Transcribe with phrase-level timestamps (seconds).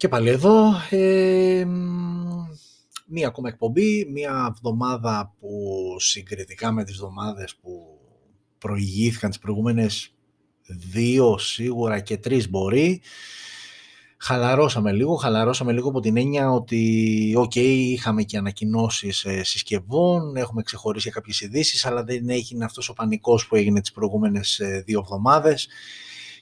[0.00, 1.64] Και πάλι εδώ, ε,
[3.06, 5.50] μία ακόμα εκπομπή, μία εβδομάδα που
[5.98, 7.98] συγκριτικά με τις εβδομάδες που
[8.58, 10.14] προηγήθηκαν τις προηγούμενες
[10.92, 13.00] δύο σίγουρα και τρεις μπορεί,
[14.16, 20.62] χαλαρώσαμε λίγο, χαλαρώσαμε λίγο από την έννοια ότι οκ, είχαμε και ανακοινώσεις ε, συσκευών, έχουμε
[20.62, 24.98] ξεχωρίσει κάποιες ειδήσεις, αλλά δεν έγινε αυτός ο πανικός που έγινε τις προηγούμενες ε, δύο
[24.98, 25.68] εβδομάδες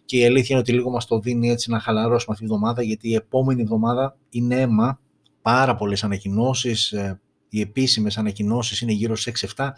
[0.08, 2.82] και η αλήθεια είναι ότι λίγο μας το δίνει έτσι να χαλαρώσουμε αυτή τη εβδομάδα
[2.82, 5.00] γιατί η επόμενη εβδομάδα είναι αίμα,
[5.42, 9.72] πάρα πολλές ανακοινώσεις, ε, οι επίσημες ανακοινώσεις είναι γύρω στις 6-7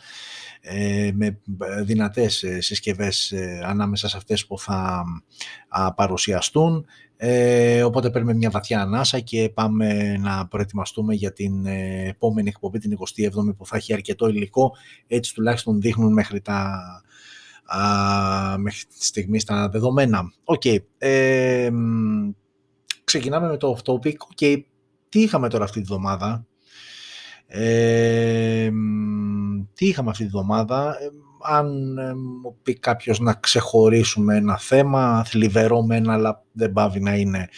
[0.60, 1.38] ε, με
[1.82, 5.04] δυνατές ε, συσκευές ανάμεσα σε αυτές που θα
[5.96, 6.86] παρουσιαστούν.
[7.84, 11.66] οπότε παίρνουμε μια βαθιά ανάσα και πάμε να προετοιμαστούμε για την
[12.06, 14.72] επόμενη εκπομπή, την 27η που θα έχει αρκετό υλικό,
[15.06, 16.80] έτσι τουλάχιστον δείχνουν μέχρι τα
[17.76, 20.32] α, μέχρι τη στιγμή στα δεδομένα.
[20.44, 20.62] OK.
[20.64, 20.78] Okay.
[20.98, 21.70] Ε,
[23.04, 24.14] ξεκινάμε με το off topic.
[24.36, 24.60] Okay.
[25.08, 26.46] Τι είχαμε τώρα αυτή τη βδομάδα;
[27.46, 28.70] Ε,
[29.74, 31.08] τι είχαμε αυτή τη βδομάδα; Ε,
[31.42, 37.16] αν ε, μου πει κάποιος να ξεχωρίσουμε ένα θέμα, θλιβερό ένα, αλλά δεν παύει να
[37.16, 37.48] είναι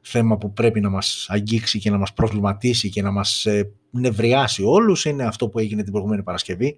[0.00, 3.46] θέμα που πρέπει να μας αγγίξει και να μας προβληματίσει και να μας
[3.90, 6.76] νευριάσει όλους, είναι αυτό που έγινε την προηγούμενη Παρασκευή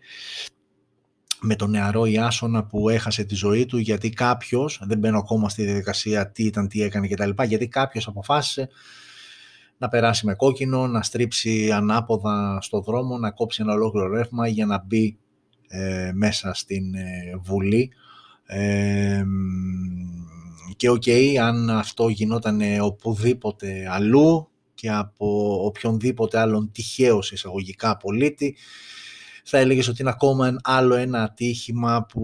[1.40, 5.64] με τον νεαρό Ιάσονα που έχασε τη ζωή του γιατί κάποιος, δεν μπαίνω ακόμα στη
[5.64, 8.68] διαδικασία τι ήταν, τι έκανε κτλ, γιατί κάποιος αποφάσισε
[9.78, 14.66] να περάσει με κόκκινο, να στρίψει ανάποδα στο δρόμο, να κόψει ένα ολόκληρο ρεύμα για
[14.66, 15.18] να μπει
[15.68, 17.90] ε, μέσα στην ε, Βουλή.
[18.46, 19.24] Ε,
[20.76, 21.02] και οκ,
[21.42, 28.56] αν αυτό γινόταν οπουδήποτε αλλού και από οποιονδήποτε άλλον τυχαίος εισαγωγικά πολίτη,
[29.50, 32.22] θα έλεγες ότι είναι ακόμα άλλο ένα ατύχημα που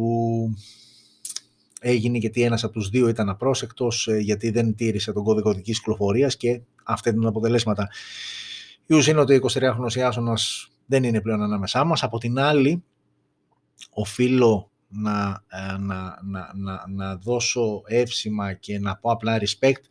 [1.80, 5.78] έγινε γιατί ένας από τους δύο ήταν απρόσεκτος, ε, γιατί δεν τήρησε τον κώδικο δικής
[5.78, 7.88] κυκλοφορίας και αυτά ήταν τα αποτελέσματα.
[8.86, 12.02] Η ουσία είναι ότι ο 23χρονος Ιάσονας δεν είναι πλέον ανάμεσά μας.
[12.02, 12.84] Από την άλλη,
[13.90, 19.82] οφείλω να, ε, να, να, να, να δώσω εύσημα και να πω απλά respect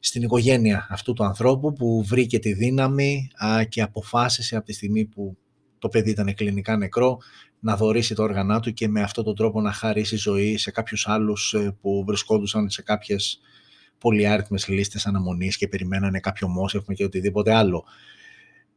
[0.00, 3.30] στην οικογένεια αυτού του ανθρώπου που βρήκε τη δύναμη
[3.68, 5.36] και αποφάσισε από τη στιγμή που
[5.82, 7.18] το παιδί ήταν κλινικά νεκρό,
[7.60, 11.08] να δωρήσει το όργανά του και με αυτόν τον τρόπο να χαρίσει ζωή σε κάποιους
[11.08, 13.40] άλλους ε, που βρισκόντουσαν σε κάποιες
[13.98, 17.84] πολυάριθμες λίστες αναμονής και περιμένανε κάποιο μόσευμα και οτιδήποτε άλλο.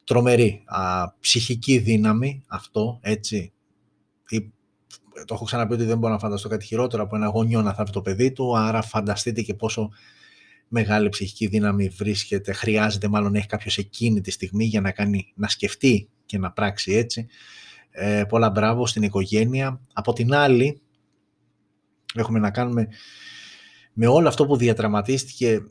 [0.04, 3.54] Τρομερή α, ψυχική δύναμη αυτό, έτσι.
[5.26, 7.92] το έχω ξαναπεί ότι δεν μπορώ να φανταστώ κάτι χειρότερο από ένα γονιό να θάβει
[7.92, 9.90] το παιδί του, άρα φανταστείτε και πόσο
[10.68, 15.48] μεγάλη ψυχική δύναμη βρίσκεται, χρειάζεται μάλλον έχει κάποιος εκείνη τη στιγμή για να, κάνει, να
[15.48, 17.28] σκεφτεί και να πράξει έτσι.
[17.90, 19.82] Ε, πολλά μπράβο στην οικογένεια.
[19.94, 20.82] Από την άλλη,
[22.16, 22.88] έχουμε να κάνουμε
[23.94, 25.62] με όλο αυτό που διατραματίστηκε ε,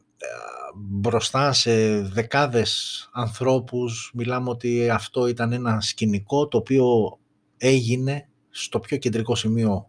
[0.76, 4.10] μπροστά σε δεκάδες ανθρώπους.
[4.14, 7.18] Μιλάμε ότι αυτό ήταν ένα σκηνικό το οποίο
[7.56, 9.88] έγινε στο πιο κεντρικό σημείο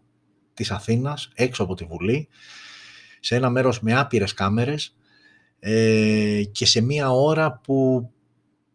[0.54, 2.28] της Αθήνας, έξω από τη Βουλή,
[3.20, 4.96] σε ένα μέρος με άπειρες κάμερες
[5.58, 8.10] ε, και σε μία ώρα που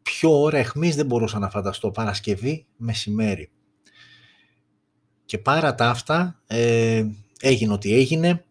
[0.01, 3.49] πιο ώρα εχμής δεν μπορούσα να φανταστώ Παρασκευή μεσημέρι.
[5.25, 7.05] Και πάρα τα αυτά ε,
[7.41, 8.45] έγινε ό,τι έγινε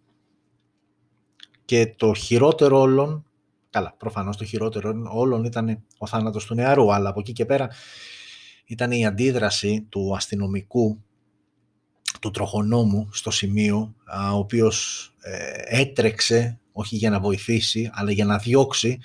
[1.65, 3.25] και το χειρότερο όλων,
[3.71, 7.71] καλά προφανώς το χειρότερο όλων ήταν ο θάνατος του νεαρού, αλλά από εκεί και πέρα
[8.65, 11.05] ήταν η αντίδραση του αστυνομικού,
[12.21, 13.94] του τροχονόμου στο σημείο,
[14.32, 18.99] ο οποίος ε, έτρεξε όχι για να βοηθήσει, αλλά για να διώξει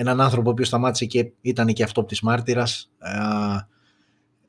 [0.00, 3.10] έναν άνθρωπο που σταμάτησε και ήταν και αυτό της μάρτυρας ε,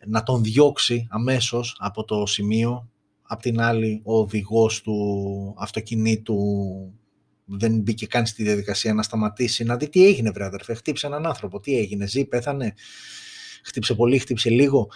[0.05, 2.89] να τον διώξει αμέσως από το σημείο.
[3.21, 6.37] Απ' την άλλη, ο οδηγός του αυτοκινήτου
[7.45, 11.25] δεν μπήκε καν στη διαδικασία να σταματήσει, να δει τι έγινε βρε αδερφέ, χτύπησε έναν
[11.25, 12.73] άνθρωπο, τι έγινε, ζει, πέθανε,
[13.63, 14.89] χτύπησε πολύ, χτύπησε λίγο,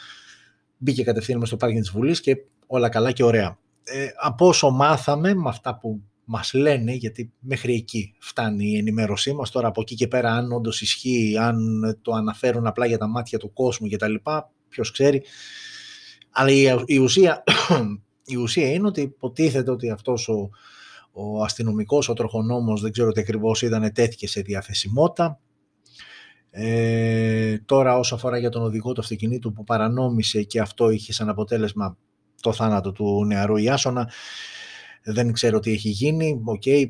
[0.77, 2.38] μπήκε κατευθείαν μες στο πάρκινγκ της Βουλής και
[2.68, 3.57] όλα καλά και ωραία.
[3.83, 9.33] Ε, από όσο μάθαμε, με αυτά που μας λένε, γιατί μέχρι εκεί φτάνει η ενημέρωσή
[9.33, 11.57] μας, τώρα από εκεί και πέρα αν όντως ισχύει, αν
[12.01, 15.24] το αναφέρουν απλά για τα μάτια του κόσμου και τα λοιπά, ποιος ξέρει.
[16.31, 16.50] Αλλά
[16.86, 17.44] η ουσία,
[18.33, 20.50] η ουσία είναι ότι υποτίθεται ότι αυτός ο,
[21.12, 25.39] ο αστυνομικός, ο τροχονόμος, δεν ξέρω τι ακριβώς ήταν, τέθηκε σε διαθεσιμότητα.
[26.50, 31.30] Ε, τώρα όσο αφορά για τον οδηγό του αυτοκινήτου που παρανόμησε και αυτό είχε σαν
[31.30, 31.98] αποτέλεσμα
[32.42, 34.12] το θάνατο του νεαρού Ιάσονα,
[35.06, 36.86] δεν ξέρω τι έχει γίνει, OK, okay.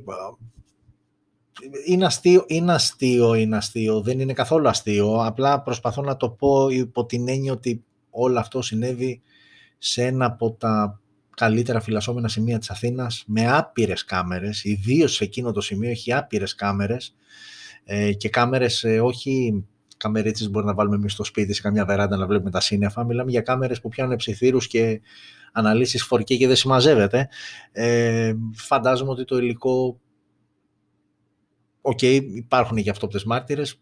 [1.85, 6.69] είναι αστείο, είναι αστείο, είναι αστείο, δεν είναι καθόλου αστείο, απλά προσπαθώ να το πω
[6.69, 9.21] υπό την έννοια ότι όλο αυτό συνέβη
[9.77, 10.99] σε ένα από τα
[11.35, 16.55] καλύτερα φυλασσόμενα σημεία της Αθήνας με άπειρες κάμερες, ιδίως σε εκείνο το σημείο έχει άπειρες
[16.55, 17.15] κάμερες
[17.83, 19.65] ε, και κάμερες ε, όχι
[19.97, 23.31] καμερίτσες μπορεί να βάλουμε εμείς στο σπίτι σε καμιά βεράντα να βλέπουμε τα σύννεφα, μιλάμε
[23.31, 25.01] για κάμερες που πιάνουν ψιθύρους και
[25.51, 27.29] αναλύσεις 4K και δεν συμμαζεύεται.
[27.71, 29.99] Ε, φαντάζομαι ότι το υλικό
[31.87, 33.79] OK, okay, υπάρχουν και αυτόπτες μάρτυρες,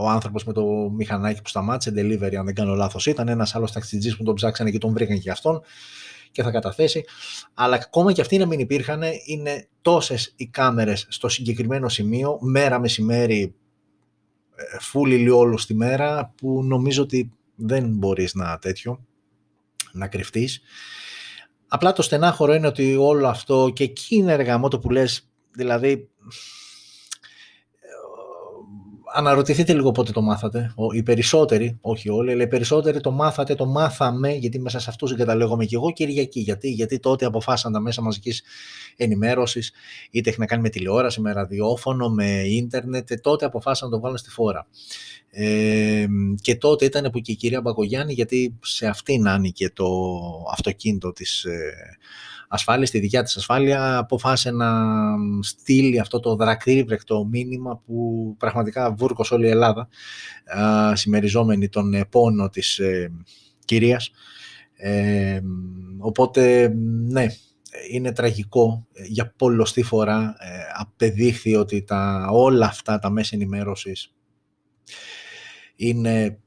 [0.00, 0.64] ο άνθρωπος με το
[0.96, 4.70] μηχανάκι που σταμάτησε, delivery, αν δεν κάνω λάθος, ήταν ένας άλλος ταξιτζής που τον ψάξανε
[4.70, 5.62] και τον βρήκαν και αυτόν
[6.30, 7.04] και θα καταθέσει.
[7.54, 12.80] Αλλά ακόμα και αυτοί να μην υπήρχαν, είναι τόσες οι κάμερες στο συγκεκριμένο σημείο, μέρα
[12.80, 13.54] μεσημέρι,
[14.80, 19.04] φούλη όλου τη μέρα, που νομίζω ότι δεν μπορείς να τέτοιο,
[19.92, 20.60] να κρυφτείς.
[21.68, 26.08] Απλά το στενάχωρο είναι ότι όλο αυτό και εκεί είναι εργαμό το που λες, δηλαδή
[29.12, 30.74] αναρωτηθείτε λίγο πότε το μάθατε.
[30.94, 35.12] Οι περισσότεροι, όχι όλοι, αλλά οι περισσότεροι το μάθατε, το μάθαμε, γιατί μέσα σε αυτούς
[35.12, 36.40] εγκαταλέγομαι και εγώ Κυριακή.
[36.40, 38.42] Γιατί, γιατί τότε αποφάσισαν τα μέσα μαζικής
[38.96, 39.72] ενημέρωσης,
[40.10, 44.16] είτε έχει να κάνει με τηλεόραση, με ραδιόφωνο, με ίντερνετ, τότε αποφάσισαν να το βάλουν
[44.18, 44.66] στη φόρα.
[45.30, 46.06] Ε,
[46.40, 49.88] και τότε ήταν που και η κυρία Μπακογιάννη, γιατί σε αυτήν άνοιγε το
[50.52, 51.72] αυτοκίνητο της ε,
[52.54, 54.70] ασφάλεια, στη δικιά της ασφάλεια, αποφάσισε να
[55.40, 59.88] στείλει αυτό το δρακτήριπρεκτο μήνυμα που πραγματικά βούρκωσε όλη η Ελλάδα,
[60.92, 63.12] συμμεριζόμενη τον ε, πόνο της ε,
[63.64, 64.10] κυρίας.
[64.76, 65.40] Ε,
[65.98, 66.72] οπότε,
[67.08, 67.26] ναι,
[67.90, 68.86] είναι τραγικό.
[69.08, 74.14] Για πολλωστή φορά ε, απεδείχθη ότι τα, όλα αυτά τα μέσα ενημέρωσης
[75.76, 76.38] είναι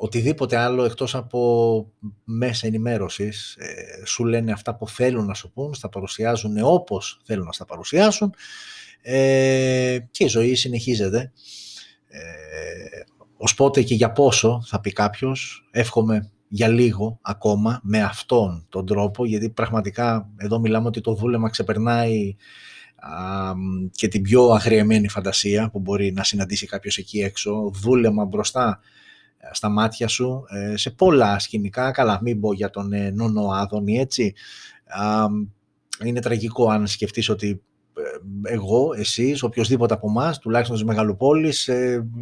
[0.00, 1.92] οτιδήποτε άλλο εκτός από
[2.24, 7.44] μέσα ενημέρωσης ε, σου λένε αυτά που θέλουν να σου πούν, στα παρουσιάζουν όπως θέλουν
[7.44, 8.34] να στα παρουσιάσουν
[9.02, 11.32] ε, και η ζωή συνεχίζεται.
[12.08, 12.20] Ε,
[13.36, 18.86] ως πότε και για πόσο θα πει κάποιος, εύχομαι για λίγο ακόμα με αυτόν τον
[18.86, 22.36] τρόπο γιατί πραγματικά εδώ μιλάμε ότι το δούλεμα ξεπερνάει
[23.90, 28.80] και την πιο αγριεμένη φαντασία που μπορεί να συναντήσει κάποιος εκεί έξω, δούλεμα μπροστά
[29.52, 33.98] στα μάτια σου ε, σε πολλά σκηνικά, καλά μην πω για τον ε, Νόνο Άδωνη
[33.98, 34.34] έτσι,
[36.04, 37.62] είναι τραγικό αν σκεφτείς ότι
[37.96, 41.70] ε, εγώ, εσείς, οποιοδήποτε από εμάς, τουλάχιστον στις μεγαλοπόλεις,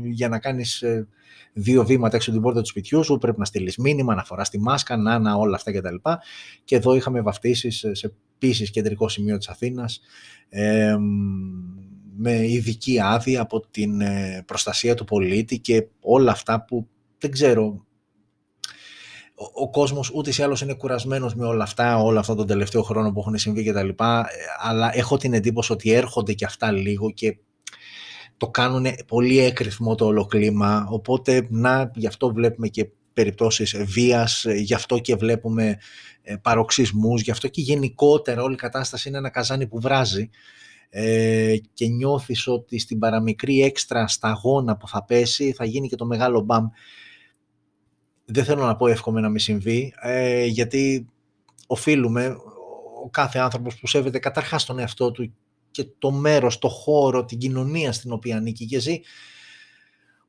[0.02, 0.84] για να κάνεις
[1.52, 4.61] δύο βήματα έξω την πόρτα του σπιτιού σου, πρέπει να στείλεις μήνυμα, να φοράς τη
[4.61, 5.94] μάσκα, να, να όλα αυτά κτλ.
[6.64, 10.00] Και εδώ είχαμε βαφτίσεις σε επίσης κεντρικό σημείο της Αθήνας,
[12.17, 14.02] με ειδική άδεια από την
[14.46, 16.88] προστασία του πολίτη και όλα αυτά που
[17.19, 17.87] δεν ξέρω,
[19.35, 22.83] ο, ο κόσμος ούτε ή άλλως είναι κουρασμένος με όλα αυτά, όλα αυτά τον τελευταίο
[22.83, 24.27] χρόνο που έχουν συμβεί και τα λοιπά,
[24.59, 27.39] αλλά έχω την εντύπωση ότι έρχονται και αυτά λίγο και
[28.37, 34.75] το κάνουν πολύ έκρηθμο το ολοκλήμα, οπότε να, γι' αυτό βλέπουμε και περιπτώσεις βίας, γι'
[34.75, 35.79] αυτό και βλέπουμε
[36.23, 40.31] ε, παροξισμούς, γι' αυτό και γενικότερα όλη η κατάσταση είναι ένα καζάνι που βράζει
[40.89, 46.07] ε, και νιώθεις ότι στην παραμικρή έξτρα σταγόνα που θα πέσει θα γίνει και το
[46.07, 46.67] μεγάλο μπαμ
[48.26, 51.08] δεν θέλω να πω εύχομαι να μην συμβεί, ε, γιατί
[51.67, 52.37] οφείλουμε
[53.05, 55.34] ο κάθε άνθρωπος που σέβεται καταρχάς τον εαυτό του
[55.70, 59.00] και το μέρος, το χώρο, την κοινωνία στην οποία ανήκει και ζει,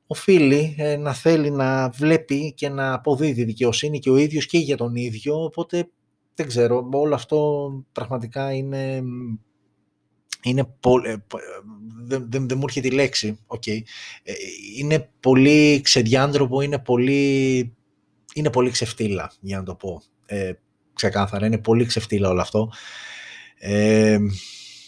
[0.08, 4.78] οφείλει ε, να θέλει να βλέπει και να αποδίδει δικαιοσύνη και ο ίδιος και για
[4.78, 5.90] τον ίδιο, οπότε
[6.36, 9.04] δεν ξέρω, όλο αυτό πραγματικά είναι...
[10.44, 11.16] Είναι ε,
[12.06, 13.82] δεν, δεν, δεν μου έρχεται η λέξη, okay.
[14.24, 14.34] Ε,
[14.78, 17.77] είναι πολύ ξεδιάντροπο, είναι πολύ
[18.38, 20.52] είναι πολύ ξεφτύλα, για να το πω ε,
[20.94, 21.46] ξεκάθαρα.
[21.46, 22.72] Είναι πολύ ξεφτύλα όλο αυτό.
[23.58, 24.18] Ε,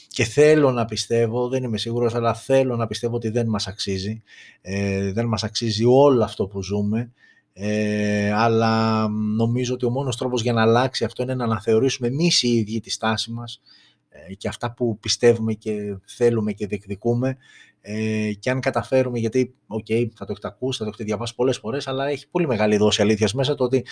[0.07, 4.23] και θέλω να πιστεύω, δεν είμαι σίγουρος, αλλά θέλω να πιστεύω ότι δεν μας αξίζει.
[4.61, 7.11] Ε, δεν μας αξίζει όλο αυτό που ζούμε.
[7.53, 12.43] Ε, αλλά νομίζω ότι ο μόνος τρόπος για να αλλάξει αυτό είναι να αναθεωρήσουμε εμείς
[12.43, 13.61] οι ίδιοι τη στάση μας
[14.09, 17.37] ε, και αυτά που πιστεύουμε και θέλουμε και διεκδικούμε
[17.81, 21.57] ε, και αν καταφέρουμε, γιατί οκ, θα το έχετε ακούσει, θα το έχετε διαβάσει πολλές
[21.57, 23.85] φορές, αλλά έχει πολύ μεγάλη δόση αλήθειας μέσα το ότι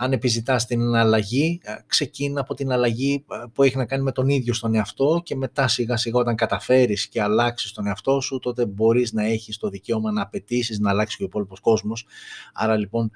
[0.00, 4.12] αν επιζητάς την αλλαγή, ε, ξεκίνα από την αλλαγή ε, που έχει να κάνει με
[4.12, 8.38] τον ίδιο στον εαυτό και μετά σιγά σιγά όταν καταφέρεις και αλλάξεις τον εαυτό σου,
[8.38, 12.06] τότε μπορείς να έχεις το δικαίωμα να απαιτήσεις να αλλάξει και ο υπόλοιπος κόσμος.
[12.52, 13.10] Άρα λοιπόν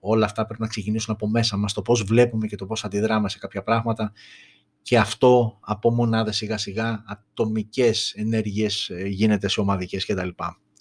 [0.00, 3.28] όλα αυτά πρέπει να ξεκινήσουν από μέσα μας, το πώς βλέπουμε και το πώς αντιδράμε
[3.28, 4.12] σε κάποια πράγματα
[4.82, 10.28] και αυτό από μονάδες σιγά σιγά ατομικές ενέργειες ε, γίνεται σε ομαδικές κτλ.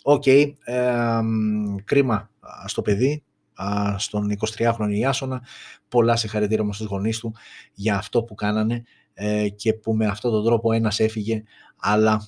[0.03, 0.51] OK, okay,
[1.83, 2.29] κρίμα
[2.65, 3.23] στο παιδί,
[3.97, 5.41] στον 23χρονο Ιάσονα,
[5.87, 7.33] πολλά συγχαρητήρια όμως στους γονείς του
[7.73, 11.43] για αυτό που κάνανε ε, και που με αυτόν τον τρόπο ένας έφυγε,
[11.77, 12.27] αλλά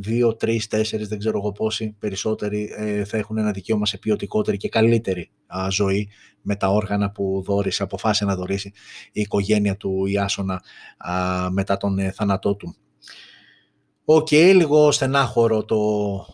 [0.00, 4.56] δύο, τρεις, τέσσερις, δεν ξέρω εγώ πόσοι περισσότεροι ε, θα έχουν ένα δικαίωμα σε ποιοτικότερη
[4.56, 5.30] και καλύτερη
[5.70, 6.08] ζωή
[6.42, 8.72] με τα όργανα που δόρισε, αποφάσισε να δωρήσει
[9.12, 10.62] η οικογένεια του Ιάσονα
[11.50, 12.74] μετά τον ε, θάνατό του.
[14.04, 15.76] OK, okay, λίγο στενάχωρο το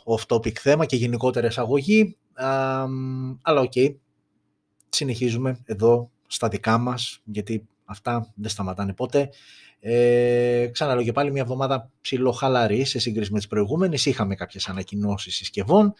[0.04, 2.16] off-topic θέμα και γενικότερα εισαγωγή,
[3.42, 3.94] αλλά OK, okay,
[4.88, 9.30] συνεχίζουμε εδώ στα δικά μας, γιατί αυτά δεν σταματάνε ποτέ.
[9.80, 14.06] Ε, ξαναλέω και πάλι μια εβδομάδα ψιλοχαλαρή σε σύγκριση με τις προηγούμενες.
[14.06, 15.94] Είχαμε κάποιες ανακοινώσεις συσκευών,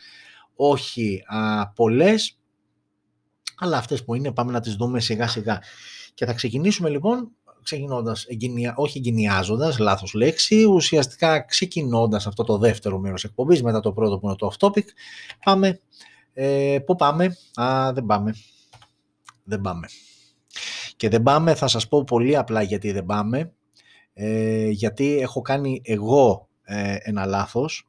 [0.57, 2.39] όχι α, πολλές,
[3.57, 5.63] αλλά αυτές που είναι πάμε να τις δούμε σιγά σιγά.
[6.15, 7.31] Και θα ξεκινήσουμε λοιπόν
[7.63, 8.27] ξεκινώντας,
[8.75, 14.27] όχι εγκαινιάζοντας, λάθος λέξη, ουσιαστικά ξεκινώντας αυτό το δεύτερο μέρος εκπομπής, μετά το πρώτο που
[14.27, 14.85] είναι το off-topic,
[15.45, 15.81] πάμε,
[16.33, 18.35] ε, πού πάμε, α, δεν πάμε,
[19.45, 19.89] δεν πάμε.
[21.05, 23.53] Και δεν πάμε, θα σας πω πολύ απλά γιατί δεν πάμε,
[24.15, 27.89] ε, γιατί έχω κάνει εγώ ε, ένα λάθος,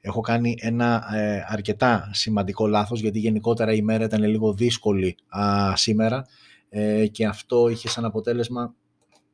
[0.00, 5.72] έχω κάνει ένα ε, αρκετά σημαντικό λάθος, γιατί γενικότερα η μέρα ήταν λίγο δύσκολη α,
[5.76, 6.26] σήμερα,
[6.68, 8.74] ε, και αυτό είχε σαν αποτέλεσμα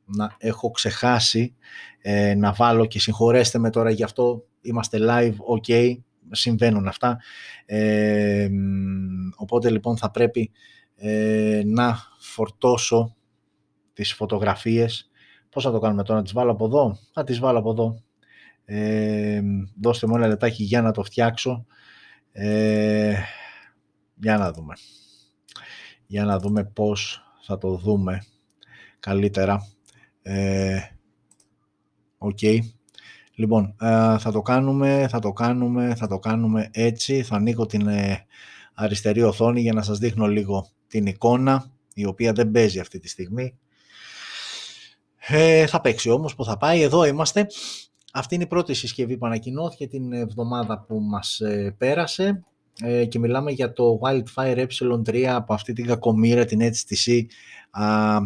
[0.05, 1.55] να έχω ξεχάσει
[2.01, 5.97] ε, να βάλω και συγχωρέστε με τώρα γι' αυτό είμαστε live, ok,
[6.31, 7.17] συμβαίνουν αυτά.
[7.65, 8.49] Ε,
[9.35, 10.51] οπότε λοιπόν θα πρέπει
[11.65, 13.15] να φορτώσω
[13.93, 15.09] τις φωτογραφίες.
[15.49, 18.03] Πώς θα το κάνουμε τώρα, να τις βάλω από εδώ; Θα τις βάλω από εδώ.
[19.81, 21.65] δώστε μου ένα λεπτάκι για να το φτιάξω.
[24.15, 24.73] για να δούμε.
[26.05, 28.23] Για να δούμε πώς θα το δούμε
[28.99, 29.67] καλύτερα.
[30.21, 30.79] Ε,
[32.17, 32.59] okay.
[33.35, 37.23] Λοιπόν, ε, θα το κάνουμε, θα το κάνουμε, θα το κάνουμε έτσι.
[37.23, 38.25] Θα ανοίγω την ε,
[38.73, 43.07] αριστερή οθόνη για να σας δείχνω λίγο την εικόνα, η οποία δεν παίζει αυτή τη
[43.07, 43.57] στιγμή.
[45.27, 46.81] Ε, θα παίξει όμως που θα πάει.
[46.81, 47.47] Εδώ είμαστε.
[48.13, 51.41] Αυτή είναι η πρώτη συσκευή που ανακοινώθηκε την εβδομάδα που μας
[51.77, 52.43] πέρασε.
[52.81, 57.25] Ε, και μιλάμε για το Wildfire ε3 από αυτή την κακομήρα, την HTC,
[57.71, 58.17] α,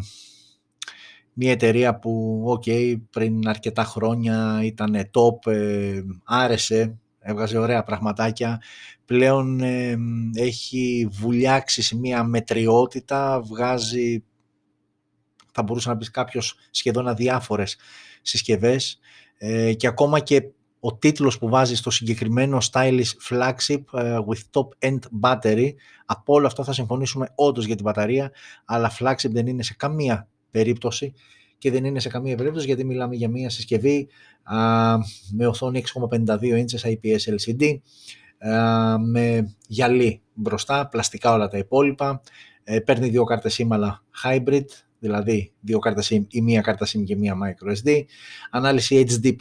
[1.34, 8.62] μια εταιρεία που okay, πριν αρκετά χρόνια ήταν top, ε, άρεσε, έβγαζε ωραία πραγματάκια,
[9.06, 9.98] πλέον ε,
[10.36, 14.24] έχει βουλιάξει σε μια μετριότητα, βγάζει,
[15.54, 17.78] θα μπορούσε να πεις κάποιος, σχεδόν αδιάφορες
[18.22, 19.00] συσκευές
[19.38, 20.50] ε, και ακόμα και
[20.80, 25.70] ο τίτλος που βάζει στο συγκεκριμένο stylish flagship uh, with top end battery.
[26.06, 28.32] Από όλο αυτό θα συμφωνήσουμε όντως για την μπαταρία,
[28.66, 31.14] αλλά flagship δεν είναι σε καμία περίπτωση
[31.64, 34.08] και δεν είναι σε καμία περίπτωση γιατί μιλάμε για μια συσκευή
[34.52, 34.98] uh,
[35.32, 42.22] με οθόνη 6,52 inches IPS LCD, uh, με γυαλί μπροστά, πλαστικά όλα τα υπόλοιπα,
[42.68, 44.66] uh, παίρνει δύο κάρτες SIM αλλά hybrid,
[45.00, 48.04] δηλαδή δύο κάρτες SIM ή μία κάρτα SIM και μία microSD,
[48.50, 49.34] ανάλυση HD+,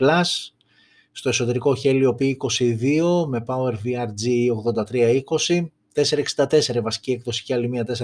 [1.12, 7.95] στο εσωτερικό Helio P22 με PowerVR G8320, 464 βασική έκδοση και άλλη μία 428,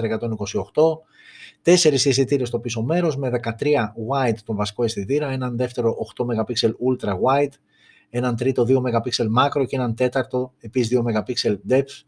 [1.63, 3.49] 4 αισθητήρες στο πίσω μέρος με 13
[4.11, 7.53] wide τον βασικό αισθητήρα, έναν δεύτερο 8 MP ultra wide,
[8.09, 11.33] έναν τρίτο 2 MP macro και έναν τέταρτο επίσης 2 MP
[11.69, 12.03] depth,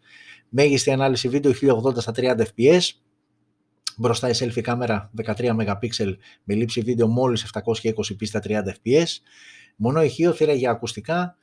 [0.50, 2.81] μέγιστη ανάλυση βίντεο 1080 στα 30 fps,
[3.98, 9.08] μπροστά η selfie κάμερα 13 MP με λήψη βίντεο μόλις 720p στα 30 fps,
[9.84, 11.38] Μονό ηχείο, θύρα για ακουστικά,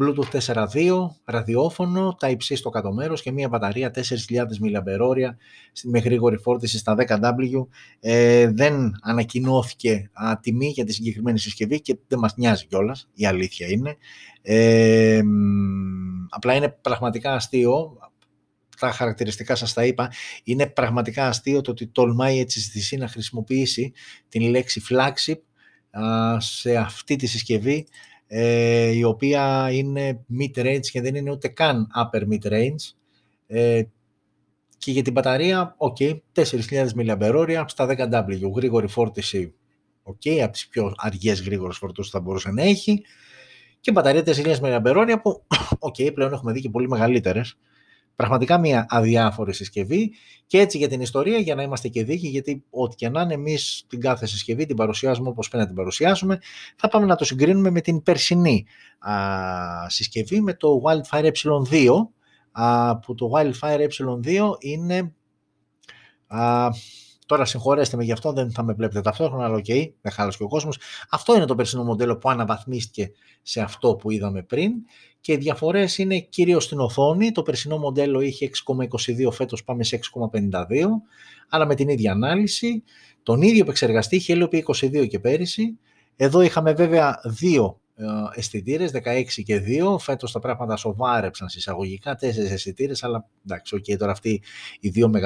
[0.00, 5.30] Bluetooth 4.2, ραδιόφωνο, Type-C στο κάτω μέρος και μια μπαταρία 4.000 mAh
[5.84, 7.66] με γρήγορη φόρτιση στα 10W.
[8.00, 13.26] Ε, δεν ανακοινώθηκε α, τιμή για τη συγκεκριμένη συσκευή και δεν μας νοιάζει κιόλας, η
[13.26, 13.96] αλήθεια είναι.
[14.42, 15.20] Ε,
[16.28, 17.98] απλά είναι πραγματικά αστείο,
[18.78, 20.12] τα χαρακτηριστικά σας τα είπα,
[20.44, 23.92] είναι πραγματικά astείο το ότι τολμάει έτσι να χρησιμοποιήσει
[24.28, 25.38] την λέξη flagship
[26.38, 27.86] σε αυτή τη συσκευή
[28.28, 32.92] ε, η οποία είναι mid-range και δεν είναι ούτε καν upper mid-range.
[33.46, 33.82] Ε,
[34.78, 39.54] και για την μπαταρία, ok, 4.000 mAh στα 10W, γρήγορη φόρτιση,
[40.02, 43.02] ok, από τις πιο αργές γρήγορες φορτώσεις θα μπορούσε να έχει.
[43.80, 45.46] Και μπαταρία 4.000 mAh που,
[45.88, 47.56] ok, πλέον έχουμε δει και πολύ μεγαλύτερες
[48.18, 50.12] Πραγματικά μια αδιάφορη συσκευή
[50.46, 53.34] και έτσι για την ιστορία για να είμαστε και δίκοι γιατί ό,τι και να είναι
[53.34, 56.38] εμείς την κάθε συσκευή την παρουσιάζουμε όπως πρέπει να την παρουσιάσουμε
[56.76, 58.66] θα πάμε να το συγκρίνουμε με την περσινή
[58.98, 59.14] α,
[59.88, 61.88] συσκευή με το Wildfire E2
[62.52, 65.14] α, που το Wildfire E2 είναι
[66.26, 66.68] α,
[67.26, 70.38] Τώρα συγχωρέστε με γι' αυτό, δεν θα με βλέπετε ταυτόχρονα, αλλά OK, okay, δεν χάλασε
[70.38, 70.78] και ο κόσμος.
[71.10, 73.10] Αυτό είναι το περσινό μοντέλο που αναβαθμίστηκε
[73.42, 74.72] σε αυτό που είδαμε πριν
[75.20, 77.32] και οι διαφορές είναι κυρίως στην οθόνη.
[77.32, 80.52] Το περσινό μοντέλο είχε 6,22, φέτος πάμε σε 6,52,
[81.48, 82.82] αλλά με την ίδια ανάλυση.
[83.22, 85.78] Τον ίδιο επεξεργαστή, Helio P22 και πέρυσι.
[86.16, 87.80] Εδώ είχαμε βέβαια δύο
[88.34, 89.98] αισθητήρες, 16 και 2.
[89.98, 94.42] Φέτος τα πράγματα σοβάρεψαν σε εισαγωγικά, 4 αισθητήρες, αλλά εντάξει, okay, τώρα αυτοί
[94.80, 95.18] οι 2 MP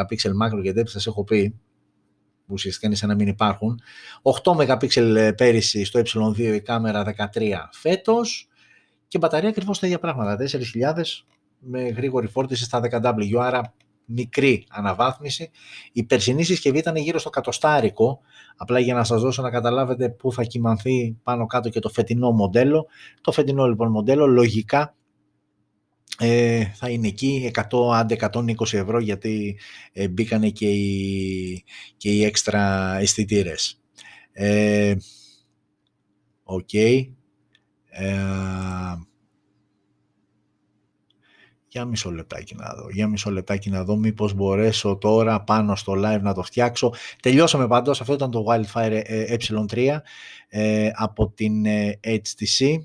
[0.43, 1.61] macro και depth σας έχω πει,
[2.47, 3.81] που ουσιαστικά είναι σαν να μην υπάρχουν.
[4.23, 8.49] 8 MP πέρυσι στο ε2 η κάμερα 13 φέτος
[9.13, 10.59] και μπαταρία ακριβώς τα ίδια πράγματα, 4.000
[11.59, 15.51] με γρήγορη φόρτιση στα 10W, άρα μικρή αναβάθμιση.
[15.93, 18.21] Η περσινή συσκευή ήταν γύρω στο κατοστάρικο,
[18.57, 22.31] απλά για να σας δώσω να καταλάβετε πού θα κοιμανθεί πάνω κάτω και το φετινό
[22.31, 22.87] μοντέλο.
[23.21, 24.95] Το φετινό λοιπόν μοντέλο λογικά
[26.19, 29.59] ε, θα είναι εκεί 100 άντε 120 ευρώ γιατί
[29.93, 31.65] ε, μπήκανε και οι,
[31.97, 33.81] και οι έξτρα αισθητήρες.
[34.33, 34.95] Ε,
[36.45, 36.71] Οκ.
[37.95, 38.17] Ε,
[41.69, 45.93] για μισό λεπτάκι να δω, για μισό λεπτάκι να δω μήπως μπορέσω τώρα πάνω στο
[45.97, 46.95] live να το φτιάξω.
[47.23, 49.99] Τελειώσαμε πάντως, αυτό ήταν το Wildfire E3
[50.49, 51.65] ε, από την
[52.01, 52.77] HTC.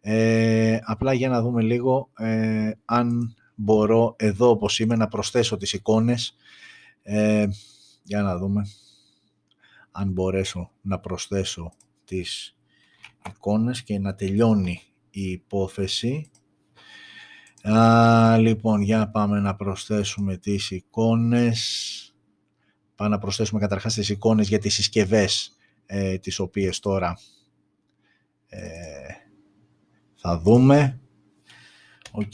[0.00, 5.72] Ε, απλά για να δούμε λίγο ε, αν μπορώ εδώ όπως είμαι να προσθέσω τις
[5.72, 6.36] εικόνες.
[7.02, 7.46] Ε,
[8.02, 8.62] για να δούμε
[9.90, 11.72] αν μπορέσω να προσθέσω
[12.04, 12.54] τις
[13.28, 16.30] εικόνες και να τελειώνει η υπόθεση.
[17.62, 21.94] Α, λοιπόν, για πάμε να προσθέσουμε τις εικόνες.
[22.94, 27.18] Πάμε να προσθέσουμε καταρχάς τις εικόνες για τις συσκευές ε, τις οποίες τώρα
[28.46, 28.60] ε,
[30.14, 31.00] θα δούμε.
[32.10, 32.32] Οκ.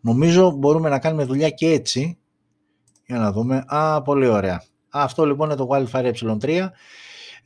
[0.00, 2.18] Νομίζω μπορούμε να κάνουμε δουλειά και έτσι.
[3.06, 3.64] Για να δούμε.
[3.66, 4.62] Α, πολύ ωραία.
[4.88, 6.68] Αυτό λοιπόν είναι το Wildfire E3.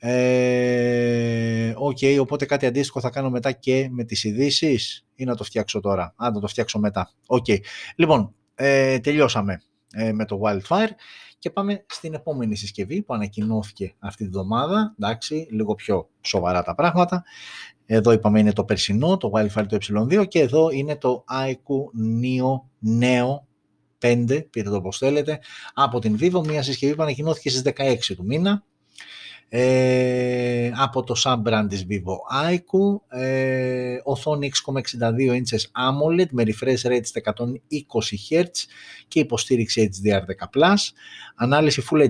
[0.04, 5.37] Ε, OK, okay, οπότε κάτι αντίστοιχο θα κάνω μετά και με τις ειδήσεις ή να
[5.37, 6.14] το φτιάξω τώρα.
[6.16, 7.11] Α, να το φτιάξω μετά.
[7.26, 7.45] OK.
[7.49, 7.56] Okay.
[7.97, 10.88] Λοιπόν, ε, τελειώσαμε ε, με το Wildfire
[11.38, 14.94] και πάμε στην επόμενη συσκευή που ανακοινώθηκε αυτή τη βδομάδα.
[14.99, 17.25] Εντάξει, λίγο πιο σοβαρά τα πράγματα.
[17.87, 21.75] Εδώ είπαμε είναι το περσινό, το Wildfire το ε2 και εδώ είναι το IQ
[22.23, 22.61] Neo
[23.00, 23.40] Neo
[23.99, 25.40] 5, πείτε το όπως θέλετε,
[25.75, 28.64] από την Vivo, μια συσκευή που ανακοινώθηκε στις 16 του μήνα.
[29.54, 32.17] Ε, από το sub-brand της Vivo
[32.52, 37.36] IQ, ε, οθόνη 6,62 inches AMOLED με refresh rate στα 120
[38.30, 38.45] Hz
[39.08, 40.75] και υποστήριξη HDR10+,
[41.34, 42.08] ανάλυση Full HD+,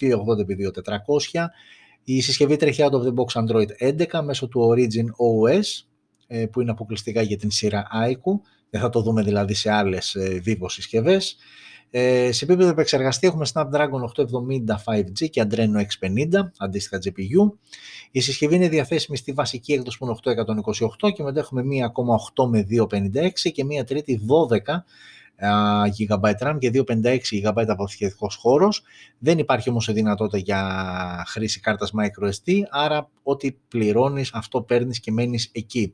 [0.00, 1.46] 1080x2400,
[2.04, 3.68] η συσκευή τρέχει out of the box Android
[4.10, 5.84] 11 μέσω του Origin OS
[6.26, 8.40] ε, που είναι αποκλειστικά για την σειρά iQ.
[8.70, 11.36] Δεν θα το δούμε δηλαδή σε άλλες ε, Vivo συσκευές.
[11.94, 14.24] Ε, σε επίπεδο επεξεργαστή έχουμε Snapdragon 870
[14.84, 17.52] 5G και Adreno X50, αντίστοιχα GPU.
[18.10, 20.44] Η συσκευή είναι διαθέσιμη στη βασική έκδοση που είναι
[21.02, 24.20] 828 και μετά έχουμε μία ακόμα 8 με 256 και μία τρίτη
[24.66, 24.82] 12
[25.98, 28.82] GB RAM και 256 GB αποθηκευτικός χώρος.
[29.18, 35.50] Δεν υπάρχει όμως δυνατότητα για χρήση κάρτας microSD, άρα ό,τι πληρώνεις αυτό παίρνεις και μένεις
[35.52, 35.92] εκεί.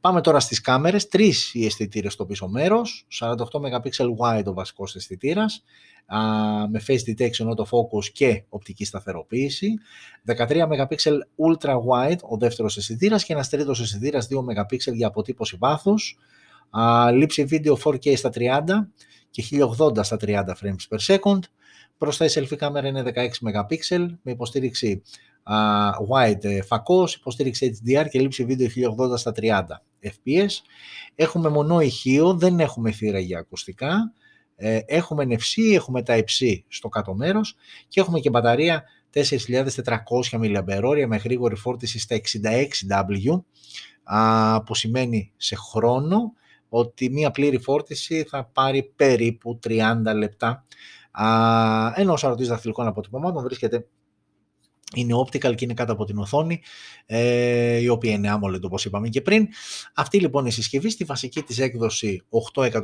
[0.00, 4.94] Πάμε τώρα στις κάμερες, τρεις οι αισθητήρες στο πίσω μέρος, 48 MP wide ο βασικός
[4.94, 5.64] αισθητήρας,
[6.70, 9.74] με face detection, autofocus και οπτική σταθεροποίηση,
[10.24, 10.96] 13 MP
[11.48, 16.18] ultra wide ο δεύτερος αισθητήρας και ένας τρίτος αισθητήρας 2 MP για αποτύπωση βάθους,
[17.12, 18.62] λήψη βίντεο 4K στα 30
[19.30, 19.44] και
[19.78, 21.38] 1080 στα 30 frames per second.
[21.98, 25.02] Μπροστά η selfie κάμερα είναι 16 MP με υποστήριξη
[26.10, 28.68] wide ε, φακός, υποστήριξη HDR και λήψη βίντεο
[29.12, 29.62] 1080 στα 30
[30.02, 30.50] fps.
[31.14, 34.12] Έχουμε μονό ηχείο, δεν έχουμε θύρα για ακουστικά.
[34.56, 37.56] Ε, έχουμε NFC, έχουμε τα υψί στο κάτω μέρος
[37.88, 39.24] και έχουμε και μπαταρία 4.400
[40.30, 43.42] mAh με γρήγορη φόρτιση στα 66W
[44.66, 46.32] που σημαίνει σε χρόνο
[46.68, 49.78] ότι μία πλήρη φόρτιση θα πάρει περίπου 30
[50.16, 50.64] λεπτά.
[51.94, 53.86] Ενώ ο σαρωτής δαχτυλικών αποτυπωμάτων βρίσκεται
[54.94, 56.60] είναι optical και είναι κάτω από την οθόνη,
[57.06, 59.48] ε, η οποία είναι AMOLED όπως είπαμε και πριν.
[59.94, 62.22] Αυτή λοιπόν η συσκευή στη βασική της έκδοση
[62.60, 62.80] 828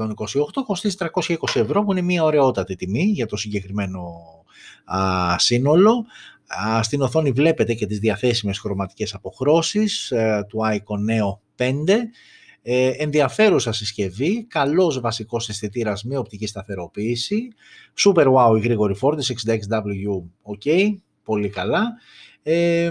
[0.64, 4.02] κοστίζει 320 ευρώ που είναι μια ωραιότατη τιμή για το συγκεκριμένο
[4.84, 6.04] α, σύνολο.
[6.46, 11.94] Α, στην οθόνη βλέπετε και τις διαθέσιμες χρωματικές αποχρώσεις ε, του Icon Neo 5
[12.62, 17.48] ε, ενδιαφέρουσα συσκευή, καλός βασικός αισθητήρας με οπτική σταθεροποίηση,
[17.98, 20.22] super wow η γρήγορη φόρτιση, 66W,
[20.55, 20.94] ok,
[21.25, 21.92] πολύ καλά.
[22.42, 22.90] Ε,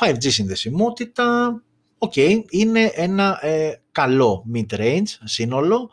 [0.00, 1.62] 5G συνδεσιμότητα,
[1.98, 5.90] ok, είναι ένα ε, καλό mid-range σύνολο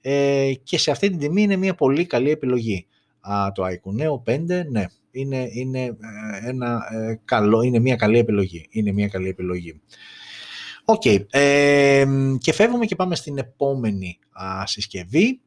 [0.00, 2.86] ε, και σε αυτή την τιμή είναι μια πολύ καλή επιλογή.
[3.20, 8.18] Α, το iQOO Neo 5, ναι, είναι, είναι, ε, ένα, ε, καλό, είναι μια καλή
[8.18, 8.66] επιλογή.
[8.70, 9.80] Είναι μια καλή επιλογή.
[10.84, 11.02] Οκ.
[12.38, 14.18] και φεύγουμε και πάμε στην επόμενη
[14.64, 15.40] συσκευή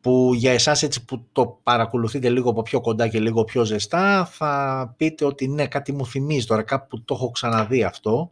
[0.00, 4.24] που για εσάς έτσι που το παρακολουθείτε λίγο από πιο κοντά και λίγο πιο ζεστά
[4.24, 8.30] θα πείτε ότι ναι κάτι μου θυμίζει τώρα κάπου το έχω ξαναδεί αυτό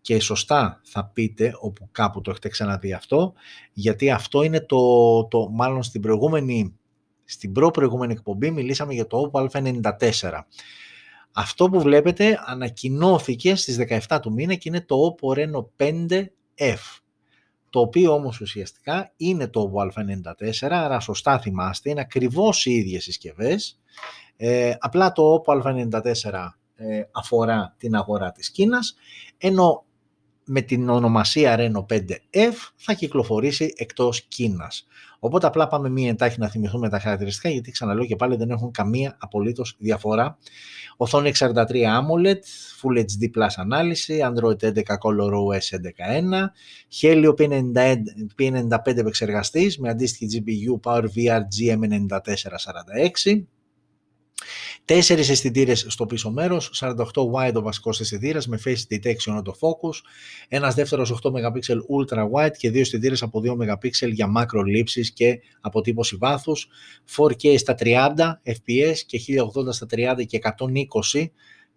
[0.00, 3.32] και σωστά θα πείτε όπου κάπου το έχετε ξαναδεί αυτό
[3.72, 6.74] γιατί αυτό είναι το, το μάλλον στην προηγούμενη
[7.24, 10.40] στην προ-προηγούμενη εκπομπή μιλήσαμε για το Oppo Α94
[11.32, 17.00] αυτό που βλέπετε ανακοινώθηκε στις 17 του μήνα και είναι το Oppo Reno 5F
[17.70, 23.02] το οποίο όμως ουσιαστικά είναι το Oppo Α94, άρα σωστά θυμάστε, είναι ακριβώς οι ίδιες
[23.02, 23.80] συσκευές,
[24.36, 28.94] ε, απλά το Oppo Α94 ε, αφορά την αγορά της Κίνας,
[29.38, 29.84] ενώ
[30.52, 34.86] με την ονομασία Reno 5F θα κυκλοφορήσει εκτός Κίνας.
[35.18, 38.70] Οπότε απλά πάμε μία εντάχει να θυμηθούμε τα χαρακτηριστικά γιατί ξαναλέω και πάλι δεν έχουν
[38.70, 40.38] καμία απολύτως διαφορά.
[40.96, 42.40] Οθόνη 63 AMOLED,
[42.82, 46.50] Full HD Plus ανάλυση, Android 11 ColorOS 11.1,
[47.00, 47.34] Helio
[48.38, 53.42] P95 επεξεργαστής με αντίστοιχη GPU PowerVR GM9446,
[54.84, 60.00] Τέσσερις αισθητήρες στο πίσω μέρος, 48 wide ο βασικός αισθητήρας με face detection autofocus,
[60.48, 65.12] ένας δεύτερος 8 MP ultra wide και δύο αισθητήρες από 2 MP για macro λήψεις
[65.12, 66.68] και αποτύπωση βάθους,
[67.16, 70.38] 4K στα 30 fps και 1080 στα 30 και
[71.12, 71.30] 120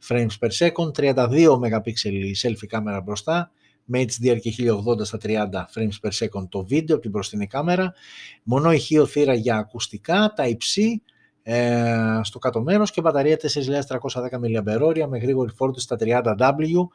[0.07, 3.51] frames per second, 32 MP η selfie κάμερα μπροστά,
[3.85, 5.37] με HDR και 1080 στα 30
[5.75, 7.93] frames per second το βίντεο από την μπροστινή κάμερα,
[8.43, 11.01] μονό ηχείο θύρα για ακουστικά, Type-C,
[11.43, 13.47] ε, στο κάτω μέρος και μπαταρία 4.310
[14.65, 16.87] mAh με γρήγορη φόρτιση στα 30W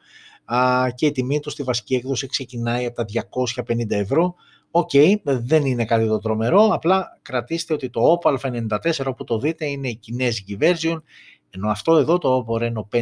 [0.95, 3.05] και η τιμή τους στη βασική έκδοση ξεκινάει από τα
[3.67, 4.35] 250 ευρώ.
[4.71, 9.39] OK, okay, δεν είναι κάτι το τρομερό, απλά κρατήστε ότι το Oppo A94 όπου το
[9.39, 11.01] δείτε είναι η κινέζικη version,
[11.49, 12.99] ενώ αυτό εδώ το Oppo Reno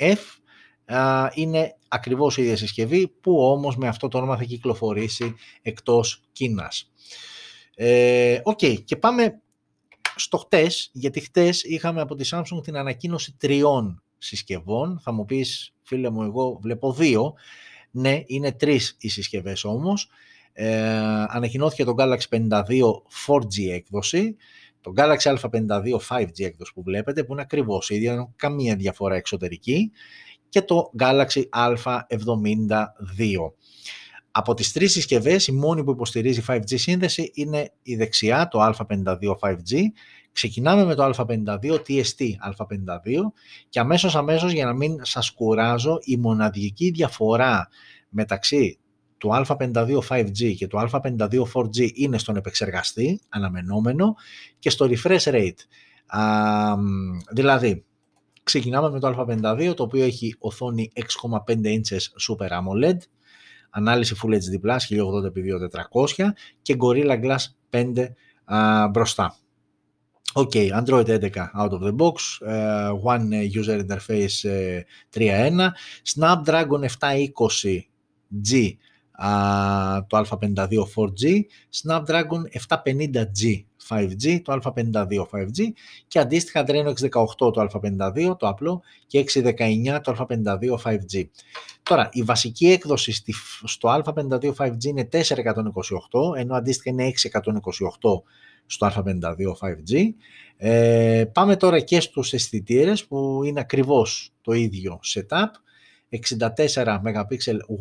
[0.00, 0.18] 5F
[1.34, 6.92] είναι ακριβώς η ίδια συσκευή που όμως με αυτό το όνομα θα κυκλοφορήσει εκτός Κίνας.
[7.74, 9.40] Ε, OK, okay, και πάμε
[10.20, 15.00] στο χτες, γιατί χτες είχαμε από τη Samsung την ανακοίνωση τριών συσκευών.
[15.02, 17.34] Θα μου πεις, φίλε μου, εγώ βλέπω δύο.
[17.90, 20.08] Ναι, είναι τρεις οι συσκευές όμως.
[20.52, 20.88] Ε,
[21.28, 24.36] ανακοινώθηκε το Galaxy 52 4G έκδοση,
[24.80, 29.90] το Galaxy A52 5G έκδοση που βλέπετε, που είναι ακριβώς ίδια, δεν καμία διαφορά εξωτερική,
[30.48, 33.52] και το Galaxy A72.
[34.38, 39.36] Από τις τρεις συσκευές η μόνη που υποστηρίζει 5G σύνδεση είναι η δεξιά, το A52
[39.40, 39.76] 5G.
[40.32, 42.20] Ξεκινάμε με το A52 TST
[42.50, 43.14] A52
[43.68, 47.68] και αμέσως αμέσως για να μην σας κουράζω η μοναδική διαφορά
[48.08, 48.78] μεταξύ
[49.18, 54.14] του Α52 5G και του Α52 4G είναι στον επεξεργαστή, αναμενόμενο,
[54.58, 55.60] και στο refresh rate.
[56.06, 56.22] Α,
[57.32, 57.84] δηλαδή,
[58.42, 62.98] ξεκινάμε με το Α52, το οποίο έχει οθόνη 6,5 inches Super AMOLED,
[63.70, 64.36] ανάλυση Full HD+,
[64.88, 66.28] 1080x2400
[66.62, 68.08] και Gorilla Glass 5
[68.44, 69.36] α, μπροστά.
[70.34, 72.14] Ok, Android 11 out of the box,
[72.46, 75.72] uh, One User Interface uh, 3.1,
[76.04, 78.76] Snapdragon 720G
[79.18, 81.42] uh, το α52 4G,
[81.82, 85.72] Snapdragon 750G 5G, το α52 5G
[86.08, 86.92] και αντίστοιχα Adreno 618
[87.36, 91.24] το α52 το απλό και 619 το α52 5G.
[91.82, 93.12] Τώρα, η βασική έκδοση
[93.64, 97.30] στο α52 5G είναι 428, ενώ αντίστοιχα είναι 628
[98.66, 99.20] στο α52
[99.60, 100.08] 5G.
[100.56, 105.48] Ε, πάμε τώρα και στους αισθητήρες που είναι ακριβώς το ίδιο setup.
[106.10, 107.26] 64 MP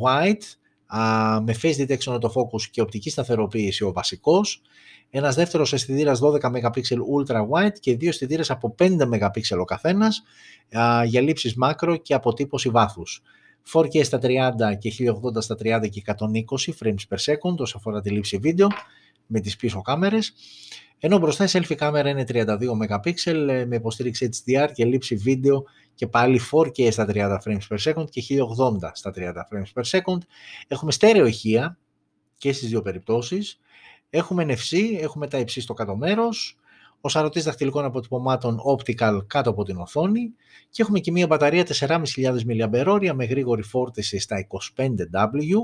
[0.03, 0.41] wide,
[0.87, 4.61] α, με face detection autofocus και οπτική σταθεροποίηση ο βασικός.
[5.09, 6.81] Ένας δεύτερος αισθητήρας 12 MP
[7.17, 10.23] ultra wide και δύο αισθητήρες από 5 MP ο καθένας
[10.77, 13.21] α, για λήψεις μάκρο και αποτύπωση βάθους.
[13.73, 18.09] 4K στα 30 και 1080 στα 30 και 120 frames per second όσο αφορά τη
[18.09, 18.67] λήψη βίντεο
[19.27, 20.33] με τις πίσω κάμερες.
[20.99, 23.13] Ενώ μπροστά η selfie κάμερα είναι 32 MP
[23.67, 25.63] με υποστήριξη HDR και λήψη βίντεο
[25.95, 30.17] και πάλι 4K στα 30 frames per second και 1080 στα 30 frames per second.
[30.67, 31.77] Έχουμε στέρεο ηχεία
[32.37, 33.59] και στις δύο περιπτώσεις.
[34.09, 36.57] Έχουμε NFC, έχουμε τα υψί στο κάτω μέρος,
[37.01, 40.33] ο σαρωτής δαχτυλικών αποτυπωμάτων optical κάτω από την οθόνη
[40.69, 42.03] και έχουμε και μια μπαταρία 4.500
[42.47, 45.55] mAh με γρήγορη φόρτιση στα 25W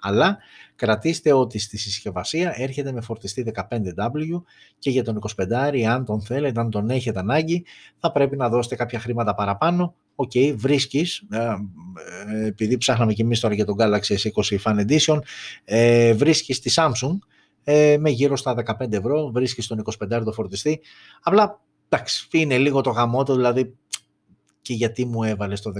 [0.00, 0.38] αλλά
[0.76, 4.42] κρατήστε ότι στη συσκευασία έρχεται με φορτιστή 15W
[4.78, 7.64] και για τον 25 αν τον θέλετε, αν τον έχετε ανάγκη,
[7.98, 9.94] θα πρέπει να δώσετε κάποια χρήματα παραπάνω.
[10.14, 14.86] OK, okay, βρίσκεις, ε, ε, επειδή ψάχναμε και εμείς τώρα για τον Galaxy S20 Fan
[14.86, 15.18] Edition,
[15.64, 17.18] ε, βρίσκεις τη Samsung
[17.64, 20.80] ε, με γύρω στα 15 ευρώ, βρίσκεις τον 25 το φορτιστή.
[21.22, 23.74] Απλά, εντάξει, είναι λίγο το γαμώτο, δηλαδή
[24.70, 25.72] και γιατί μου έβαλες το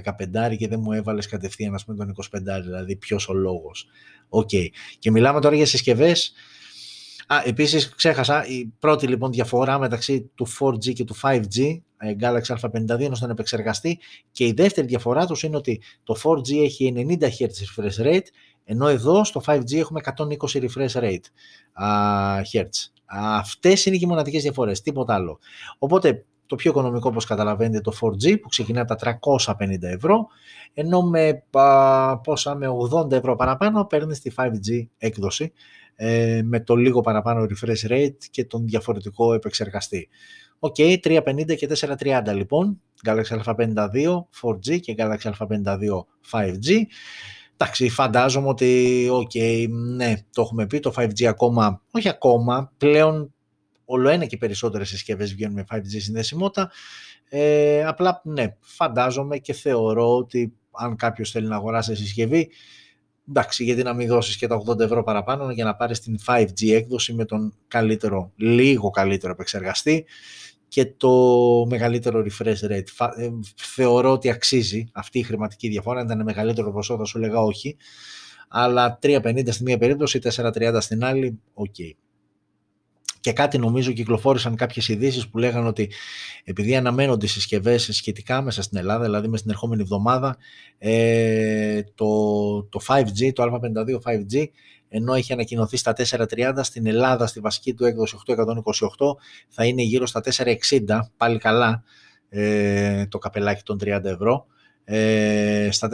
[0.51, 3.87] 15 και δεν μου έβαλες κατευθείαν με τον 25 δηλαδή ποιος ο λόγος.
[4.29, 4.49] OK.
[4.53, 4.67] Okay.
[4.99, 6.33] Και μιλάμε τώρα για συσκευές
[7.27, 12.55] Α, επίσης ξέχασα, η πρώτη λοιπόν διαφορά μεταξύ του 4G και του 5G, ε, Galaxy
[12.61, 13.99] A52 είναι στον επεξεργαστή
[14.33, 18.27] και η δεύτερη διαφορά τους είναι ότι το 4G έχει 90 Hz refresh rate,
[18.65, 21.27] ενώ εδώ στο 5G έχουμε 120 refresh rate
[21.83, 22.69] ε, Hz.
[23.13, 25.39] Αυτές είναι και οι μοναδικές διαφορές, τίποτα άλλο.
[25.79, 30.27] Οπότε το πιο οικονομικό, όπως καταλαβαίνετε, το 4G που ξεκινά από τα 350 ευρώ,
[30.75, 31.43] ενώ με,
[32.23, 35.53] πόσα, με 80 ευρώ παραπάνω παίρνει τη 5G έκδοση
[35.95, 40.09] ε, με το λίγο παραπάνω refresh rate και τον διαφορετικό επεξεργαστή.
[40.59, 43.77] OK, okay, 350 και 430 λοιπόν, Galaxy A52
[44.43, 45.77] 4G και Galaxy A52
[46.31, 46.83] 5G.
[47.57, 53.35] Εντάξει, φαντάζομαι ότι, OK, okay, ναι, το έχουμε πει, το 5G ακόμα, όχι ακόμα, πλέον
[53.91, 56.71] όλο ένα και περισσότερες συσκευές βγαίνουν με 5G συνδεσιμότητα.
[57.29, 62.51] Ε, απλά, ναι, φαντάζομαι και θεωρώ ότι αν κάποιος θέλει να αγοράσει συσκευή,
[63.29, 66.73] εντάξει, γιατί να μην δώσεις και τα 80 ευρώ παραπάνω για να πάρεις την 5G
[66.73, 70.05] έκδοση με τον καλύτερο, λίγο καλύτερο επεξεργαστή
[70.69, 71.11] και το
[71.69, 73.09] μεγαλύτερο refresh rate.
[73.17, 76.01] Ε, θεωρώ ότι αξίζει αυτή η χρηματική διαφορά.
[76.01, 77.77] Αν ήταν μεγαλύτερο ποσό θα σου 'λεγα όχι.
[78.49, 81.75] Αλλά 3,50 στη μία περίπτωση, 4,30 στην άλλη, OK.
[81.79, 82.10] Okay
[83.21, 85.91] και κάτι νομίζω κυκλοφόρησαν κάποιες ειδήσεις που λέγανε ότι
[86.45, 90.37] επειδή αναμένονται οι συσκευές σχετικά μέσα στην Ελλάδα, δηλαδή με στην ερχόμενη εβδομάδα,
[90.79, 92.07] ε, το,
[92.63, 94.45] το 5G, το A52 5G,
[94.89, 98.37] ενώ έχει ανακοινωθεί στα 430, στην Ελλάδα στη βασική του έκδοση 828
[99.49, 101.83] θα είναι γύρω στα 460, πάλι καλά
[102.29, 104.47] ε, το καπελάκι των 30 ευρώ.
[104.85, 105.91] Ε, στα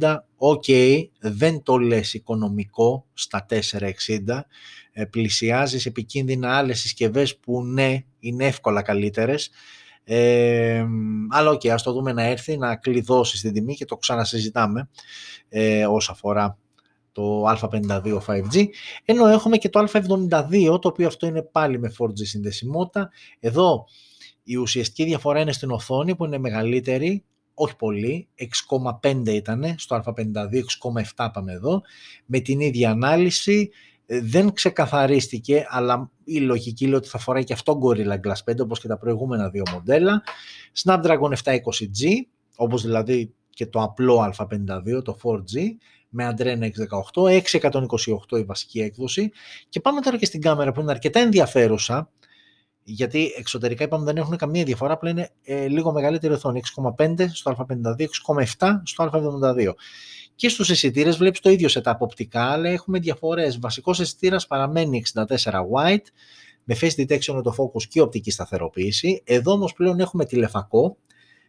[0.00, 0.64] 460, οκ,
[1.20, 3.56] δεν το λες οικονομικό στα 460,
[4.28, 4.42] ε,
[5.10, 9.50] πλησιάζεις επικίνδυνα άλλες συσκευές που ναι, είναι εύκολα καλύτερες,
[10.04, 10.84] ε,
[11.30, 14.88] αλλά ok, okay, ας το δούμε να έρθει, να κλειδώσεις την τιμή και το ξανασυζητάμε
[15.48, 16.58] ε, όσο αφορά
[17.12, 18.66] το A52 5G,
[19.04, 23.10] ενώ έχουμε και το α72, το οποίο αυτό είναι πάλι με 4G συνδεσιμότητα.
[23.40, 23.84] Εδώ
[24.42, 27.24] η ουσιαστική διαφορά είναι στην οθόνη που είναι μεγαλύτερη,
[27.54, 28.28] όχι πολύ,
[29.02, 30.14] 6,5 ήταν, στο α52
[31.16, 31.82] 6,7 πάμε εδώ,
[32.26, 37.52] με την ίδια ανάλυση, ε, δεν ξεκαθαρίστηκε, αλλά η λογική λέει ότι θα φοράει και
[37.52, 40.22] αυτό Gorilla Glass 5, όπως και τα προηγούμενα δύο μοντέλα.
[40.82, 42.08] Snapdragon 720G,
[42.56, 45.60] όπως δηλαδή και το απλό Α52, το 4G,
[46.08, 46.70] με Adreno
[47.14, 47.42] 618,
[48.30, 49.30] 628 η βασική έκδοση.
[49.68, 52.10] Και πάμε τώρα και στην κάμερα που είναι αρκετά ενδιαφέρουσα,
[52.84, 56.60] γιατί εξωτερικά είπαμε δεν έχουν καμία διαφορά, απλά είναι ε, λίγο μεγαλύτερη οθόνη,
[56.98, 58.06] 6,5 στο Α52,
[58.58, 59.72] 6,7 στο Α72.
[60.42, 63.58] Και στους αισθητήρες βλέπεις το ίδιο setup οπτικά, αλλά έχουμε διαφορές.
[63.58, 66.04] Βασικός αισθητήρας παραμένει 64 white,
[66.64, 69.22] με face detection το focus και οπτική σταθεροποίηση.
[69.24, 70.96] Εδώ όμως πλέον έχουμε τηλεφακό.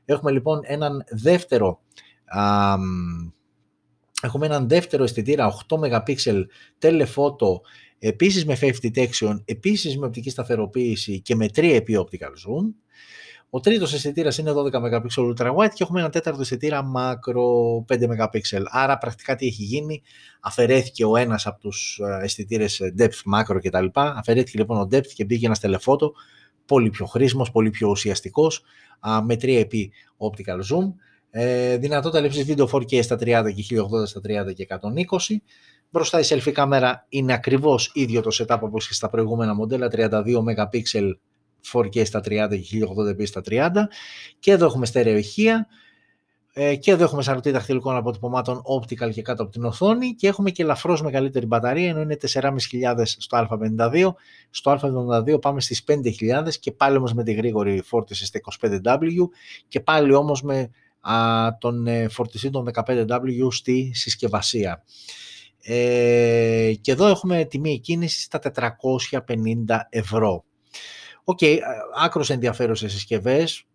[0.05, 1.81] Έχουμε λοιπόν έναν δεύτερο
[2.25, 2.75] α,
[4.21, 6.15] Έχουμε έναν δεύτερο αισθητήρα 8 MP
[6.79, 7.61] telephoto,
[7.99, 12.73] επίσης με face detection, επίσης με οπτική σταθεροποίηση και με 3 επί optical zoom.
[13.55, 18.01] Ο τρίτος αισθητήρας είναι 12 MP ultra wide και έχουμε ένα τέταρτο αισθητήρα macro 5
[18.03, 18.61] MP.
[18.65, 20.01] Άρα πρακτικά τι έχει γίνει,
[20.39, 23.85] αφαιρέθηκε ο ένας από τους ε, αισθητήρες depth macro κτλ.
[23.93, 26.11] Αφαιρέθηκε λοιπόν ο depth και μπήκε ένας telephoto
[26.65, 28.63] πολύ πιο χρήσιμος, πολύ πιο ουσιαστικός,
[29.23, 29.71] με 3x
[30.17, 30.93] optical zoom.
[31.29, 33.19] Ε, δυνατότητα λήψης βίντεο 4K στα 30
[33.55, 35.35] και 1080 στα 30 και 120.
[35.89, 40.09] Μπροστά η selfie κάμερα είναι ακριβώς ίδιο το setup όπως και στα προηγούμενα μοντέλα, 32
[40.43, 40.81] MP
[41.71, 43.69] 4K στα 30 και 1080p στα 30
[44.39, 45.67] και εδώ έχουμε στερεοηχεία
[46.55, 50.51] ε, και εδώ έχουμε σαρωτή δαχτυλικών αποτυπωμάτων optical και κάτω από την οθόνη και έχουμε
[50.51, 52.57] και ελαφρώς μεγαλύτερη μπαταρία ενώ είναι 4.500
[53.05, 54.13] στο A52
[54.49, 59.27] στο A72 πάμε στις 5.000 και πάλι όμως με τη γρήγορη φόρτιση στα 25W
[59.67, 60.69] και πάλι όμως με
[61.01, 64.83] α, τον ε, φορτιστή των 15W στη συσκευασία.
[65.63, 69.19] Ε, και εδώ έχουμε τιμή εκκίνησης στα 450
[69.89, 70.43] ευρώ.
[71.23, 71.57] Ok, okay,
[72.03, 73.65] άκρως ενδιαφέρουσες συσκευές.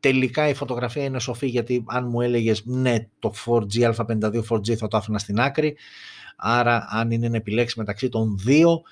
[0.00, 4.88] Τελικά η φωτογραφία είναι σοφή γιατί αν μου έλεγες ναι το 4G, A52 4G θα
[4.88, 5.76] το άφηνα στην άκρη.
[6.36, 8.82] Άρα αν είναι να επιλέξεις μεταξύ των δύο,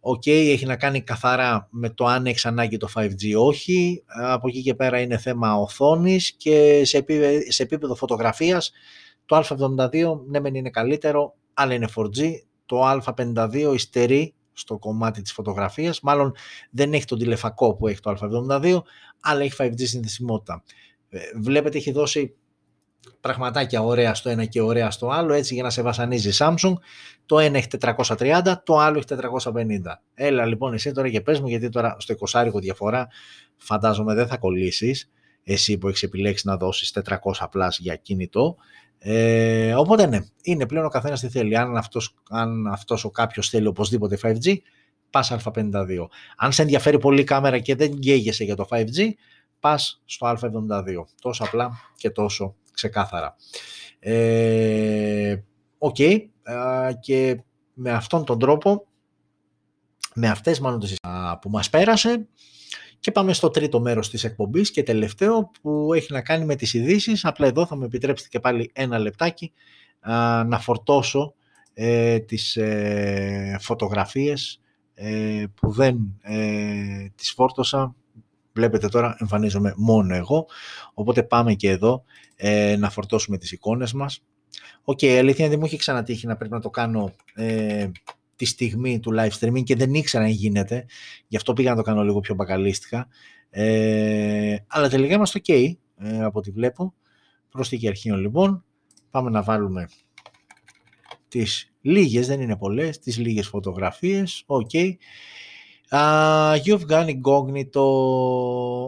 [0.00, 4.02] ok, okay, έχει να κάνει καθαρά με το αν έχεις ανάγκη το 5G όχι.
[4.06, 8.72] Από εκεί και πέρα είναι θέμα οθόνης και σε επίπεδο, σε επίπεδο φωτογραφίας
[9.26, 12.30] το A72 ναι μεν είναι καλύτερο, αλλά είναι 4G.
[12.66, 16.00] Το A52 υστερεί στο κομμάτι της φωτογραφίας.
[16.00, 16.34] Μάλλον
[16.70, 18.82] δεν έχει τον τηλεφακό που έχει το A72,
[19.20, 20.62] αλλά έχει 5G συνδεσιμότητα.
[21.08, 22.36] Ε, βλέπετε έχει δώσει
[23.20, 26.74] πραγματάκια ωραία στο ένα και ωραία στο άλλο, έτσι για να σε βασανίζει Samsung.
[27.26, 30.00] Το ένα έχει 430, το άλλο έχει 450.
[30.14, 33.08] Έλα λοιπόν εσύ τώρα και πες μου, γιατί τώρα στο 20 διαφορά
[33.56, 35.10] φαντάζομαι δεν θα κολλήσεις,
[35.42, 37.18] εσύ που έχεις επιλέξει να δώσεις 400
[37.52, 38.56] plus για κινητό,
[39.08, 41.56] Ε, οπότε ναι, είναι πλέον ο καθένας τι θέλει.
[41.56, 44.56] Αν αυτός, αν αυτός ο κάποιος θέλει οπωσδήποτε 5G,
[45.10, 46.06] πας α52.
[46.36, 49.10] Αν σε ενδιαφέρει πολύ η κάμερα και δεν γκαίγεσαι για το 5G,
[49.60, 51.04] πας στο A72.
[51.20, 53.36] Τόσο απλά και τόσο ξεκάθαρα.
[53.98, 55.36] Ε,
[55.78, 56.18] Ok, okay,
[57.00, 57.40] και
[57.74, 58.86] με αυτόν τον τρόπο,
[60.14, 60.96] με αυτές μάλλον τις
[61.40, 62.28] που μας πέρασε,
[63.06, 66.74] και πάμε στο τρίτο μέρος της εκπομπής και τελευταίο που έχει να κάνει με τις
[66.74, 67.24] ειδήσεις.
[67.24, 69.52] Απλά εδώ θα μου επιτρέψετε και πάλι ένα λεπτάκι
[70.46, 71.34] να φορτώσω
[71.74, 74.60] ε, τις ε, φωτογραφίες
[74.94, 77.94] ε, που δεν ε, τις φόρτωσα.
[78.52, 80.46] Βλέπετε τώρα εμφανίζομαι μόνο εγώ,
[80.94, 82.04] οπότε πάμε και εδώ
[82.36, 84.22] ε, να φορτώσουμε τις εικόνες μας.
[84.84, 87.88] Ok, okay, αλήθεια δεν μου έχει ξανατύχει να πρέπει να το κάνω ε,
[88.36, 90.86] τη στιγμή του live streaming και δεν ήξερα αν γίνεται.
[91.28, 93.08] Γι' αυτό πήγα να το κάνω λίγο πιο μπακαλίστικα.
[93.50, 96.94] Ε, αλλά τελικά είμαστε ok ε, από ό,τι βλέπω.
[97.50, 98.64] Προσθήκη αρχείων λοιπόν.
[99.10, 99.88] Πάμε να βάλουμε
[101.28, 104.42] τις λίγες, δεν είναι πολλές, τις λίγες φωτογραφίες.
[104.46, 104.70] Ok.
[104.72, 104.92] Okay.
[105.90, 107.84] Uh, you've gone incognito.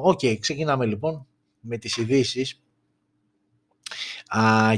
[0.03, 1.27] Ok, okay, ξεκινάμε λοιπόν
[1.61, 2.63] με τις ειδήσεις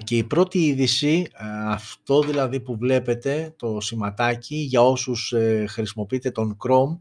[0.05, 1.27] και η πρώτη είδηση,
[1.69, 6.99] αυτό δηλαδή που βλέπετε, το σηματάκι, για όσους ε, χρησιμοποιείτε τον Chrome,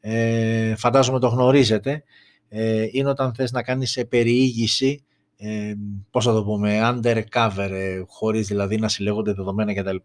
[0.00, 2.04] ε, φαντάζομαι το γνωρίζετε,
[2.48, 5.04] ε, είναι όταν θες να κάνεις περιήγηση,
[5.36, 5.74] ε,
[6.10, 9.96] πώς θα το πούμε, undercover, ε, χωρίς δηλαδή να συλλέγονται δεδομένα κτλ.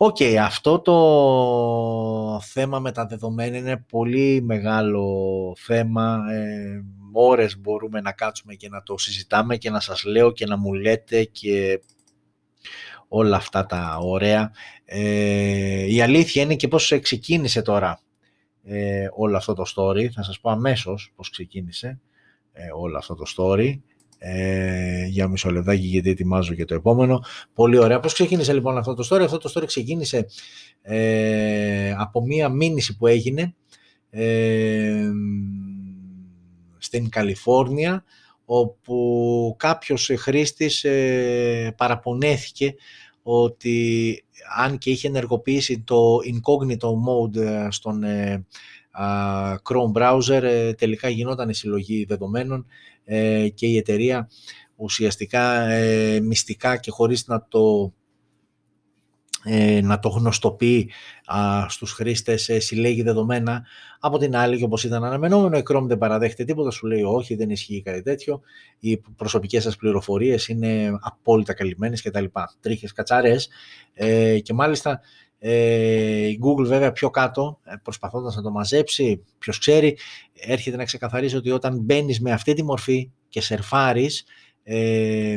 [0.00, 6.20] Ok, okay, αυτό το θέμα με τα δεδομένα είναι πολύ μεγάλο θέμα.
[6.32, 10.56] Ε, ώρες μπορούμε να κάτσουμε και να το συζητάμε και να σας λέω και να
[10.56, 11.80] μου λέτε και
[13.08, 14.52] όλα αυτά τα ωραία.
[14.84, 18.00] Ε, η αλήθεια είναι και πώς ξεκίνησε τώρα
[18.64, 20.08] ε, όλο αυτό το story.
[20.08, 22.00] Θα σας πω αμέσως πώς ξεκίνησε
[22.52, 23.78] ε, όλο αυτό το story.
[24.20, 27.24] Ε, για μισό λεπτάκι γιατί ετοιμάζω και το επόμενο.
[27.54, 28.00] Πολύ ωραία.
[28.00, 30.26] Πώς ξεκίνησε λοιπόν αυτό το story; Αυτό το story ξεκίνησε
[30.82, 33.54] ε, από μία μήνυση που έγινε
[34.10, 35.10] ε,
[36.88, 38.04] στην Καλιφόρνια
[38.44, 42.74] όπου κάποιος χρήστης ε, παραπονέθηκε
[43.22, 44.24] ότι
[44.56, 48.46] αν και είχε ενεργοποιήσει το incognito mode ε, στον ε,
[49.62, 52.66] Chrome browser τελικά γινόταν η συλλογή δεδομένων
[53.54, 54.28] και η εταιρεία
[54.76, 55.66] ουσιαστικά
[56.22, 57.97] μυστικά και χωρίς να το ε,
[59.82, 60.90] να το γνωστοποιεί
[61.24, 63.66] α, στους χρήστες, ε, συλλέγει δεδομένα.
[64.00, 67.34] Από την άλλη, και όπως ήταν αναμενόμενο, η Chrome δεν παραδέχεται τίποτα, σου λέει όχι,
[67.34, 68.40] δεν ισχύει κάτι τέτοιο,
[68.78, 72.24] οι προσωπικές σας πληροφορίες είναι απόλυτα καλυμμένες κτλ.
[72.60, 73.48] Τρίχες, κατσαρές
[73.94, 75.00] ε, και μάλιστα
[75.38, 79.96] ε, η Google βέβαια πιο κάτω, ε, προσπαθώντας να το μαζέψει, ποιος ξέρει,
[80.32, 84.24] έρχεται να ξεκαθαρίσει ότι όταν μπαίνεις με αυτή τη μορφή και σερφάρεις,
[84.62, 85.36] ε,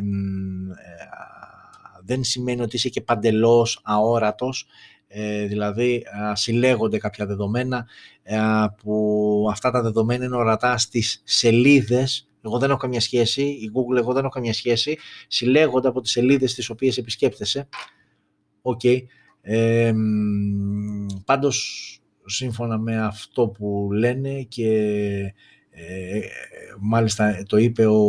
[2.11, 4.65] δεν σημαίνει ότι είσαι και παντελώς αόρατος,
[5.07, 7.87] ε, δηλαδή συλλέγονται κάποια δεδομένα
[8.23, 8.37] ε,
[8.77, 13.97] που αυτά τα δεδομένα είναι ορατά στις σελίδες εγώ δεν έχω καμία σχέση, η Google
[13.97, 14.97] εγώ δεν έχω καμία σχέση,
[15.27, 17.67] συλλέγονται από τις σελίδες τις οποίες επισκέπτεσαι.
[18.61, 18.79] Ok.
[18.83, 18.99] Okay.
[19.41, 19.93] Ε,
[21.25, 24.69] πάντως, σύμφωνα με αυτό που λένε και
[25.69, 26.19] ε,
[26.79, 28.03] μάλιστα το είπε ο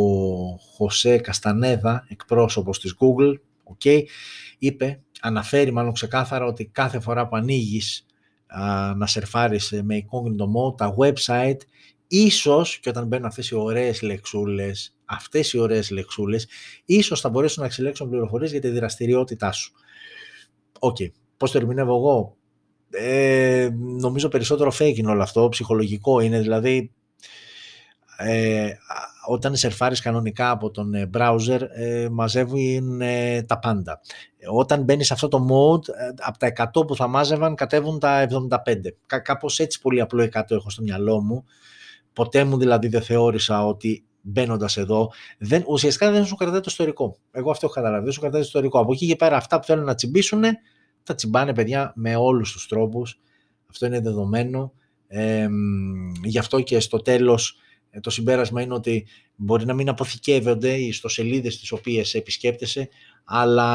[0.75, 3.33] Χωσέ Καστανέδα, εκπρόσωπος της Google,
[3.77, 4.01] Okay.
[4.57, 8.05] Είπε, αναφέρει μάλλον ξεκάθαρα ότι κάθε φορά που ανοίγεις
[8.95, 11.57] να σερφάρεις με incognito mode, τα website,
[12.07, 16.47] ίσως και όταν μπαίνουν αυτές οι ωραίες λεξούλες, αυτές οι ωραίες λεξούλες,
[16.85, 19.73] ίσως θα μπορέσουν να συλλέξουν πληροφορίες για τη δραστηριότητά σου.
[20.79, 20.95] Ok.
[20.99, 21.11] Okay.
[21.37, 22.37] Πώς το ερμηνεύω εγώ;
[22.89, 26.91] Ε, νομίζω περισσότερο fake είναι όλο αυτό, ψυχολογικό είναι, δηλαδή
[28.17, 28.71] ε,
[29.27, 33.99] όταν σερφάρεις κανονικά από τον ε, browser ε, μαζεύουν ε, τα πάντα.
[34.51, 38.27] Όταν μπαίνεις σε αυτό το mode, ε, από τα 100 που θα μάζευαν κατέβουν τα
[38.29, 38.47] 75.
[39.05, 41.43] Κά, κάπως έτσι πολύ απλό 100 έχω στο μυαλό μου.
[42.13, 47.17] Ποτέ μου δηλαδή δεν θεώρησα ότι μπαίνοντας εδώ, δεν, ουσιαστικά δεν σου κρατάει το ιστορικό.
[47.31, 48.79] Εγώ αυτό έχω καταλάβει, δεν σου κρατάει το ιστορικό.
[48.79, 50.43] Από εκεί και πέρα αυτά που θέλουν να τσιμπήσουν,
[51.03, 53.19] θα τσιμπάνε παιδιά με όλους τους τρόπους.
[53.69, 54.73] Αυτό είναι δεδομένο.
[55.07, 55.47] Ε,
[56.23, 57.63] γι' αυτό και στο τέλος ε,
[58.01, 62.89] το συμπέρασμα είναι ότι μπορεί να μην αποθηκεύονται οι ιστοσελίδες τις οποίες επισκέπτεσαι,
[63.23, 63.69] αλλά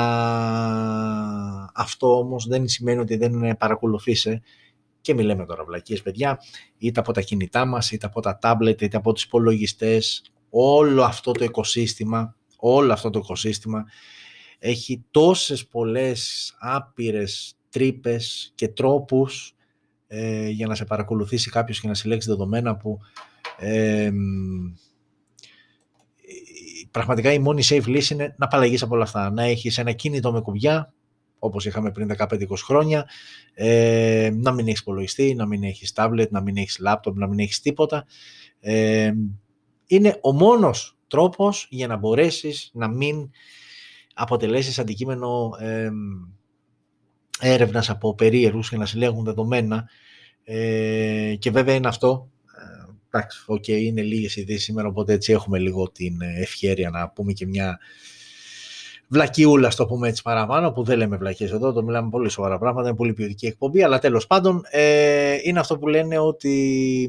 [1.75, 4.43] αυτό όμως δεν σημαίνει ότι δεν παρακολουθήσε
[5.01, 6.39] και μιλάμε τώρα βλακίες παιδιά,
[6.79, 11.33] είτε από τα κινητά μας, είτε από τα τάμπλετ, είτε από τους υπολογιστές, όλο αυτό
[11.33, 13.85] το οικοσύστημα, όλο αυτό το οικοσύστημα
[14.59, 19.55] έχει τόσες πολλές άπειρες τρύπες και τρόπους
[20.07, 22.99] ε, για να σε παρακολουθήσει κάποιος και να συλλέξει δεδομένα που
[26.91, 29.30] πραγματικά η μόνη safe λύση είναι να απαλλαγείς από όλα αυτά.
[29.30, 30.93] Να έχεις ένα κίνητο με κουμπιά,
[31.39, 33.09] όπως είχαμε πριν 15-20 χρόνια,
[33.55, 37.39] ε, να μην έχεις υπολογιστή, να μην έχεις tablet, να μην έχεις laptop, να μην
[37.39, 38.07] έχεις τίποτα.
[38.61, 39.12] Ε,
[39.86, 43.30] είναι ο μόνος τρόπος για να μπορέσεις να μην
[44.14, 45.91] αποτελέσεις αντικείμενο ε,
[47.41, 49.89] έρευνας από περίεργους και να συλλέγουν δεδομένα
[50.45, 52.30] ε, και βέβαια είναι αυτό
[53.11, 57.33] ε, εντάξει, okay, είναι λίγες ειδήσεις σήμερα οπότε έτσι έχουμε λίγο την ευχαίρεια να πούμε
[57.33, 57.79] και μια
[59.09, 62.89] βλακιούλα, στο πούμε έτσι παραπάνω, που δεν λέμε βλακίες εδώ, το μιλάμε πολύ σοβαρά πράγματα,
[62.89, 67.09] είναι πολύ ποιοτική εκπομπή, αλλά τέλος πάντων ε, είναι αυτό που λένε ότι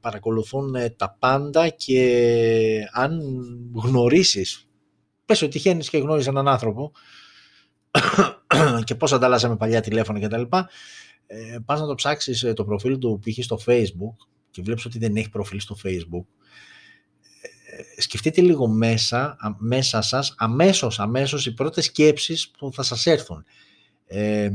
[0.00, 3.20] παρακολουθούν ε, τα πάντα και αν
[3.74, 4.68] γνωρίσεις,
[5.26, 6.92] πες ότι τυχαίνεις και γνώριζες έναν άνθρωπο
[8.84, 10.42] και πώς ανταλλάσσαμε παλιά τηλέφωνα κτλ.
[11.26, 13.44] Ε, πας να το ψάξεις ε, το προφίλ του π.χ.
[13.44, 16.24] στο facebook και βλέπεις ότι δεν έχει προφίλ στο facebook
[17.96, 23.44] σκεφτείτε λίγο μέσα, μέσα σας, αμέσως, αμέσως οι πρώτες σκέψεις που θα σας έρθουν.
[24.06, 24.50] Ε,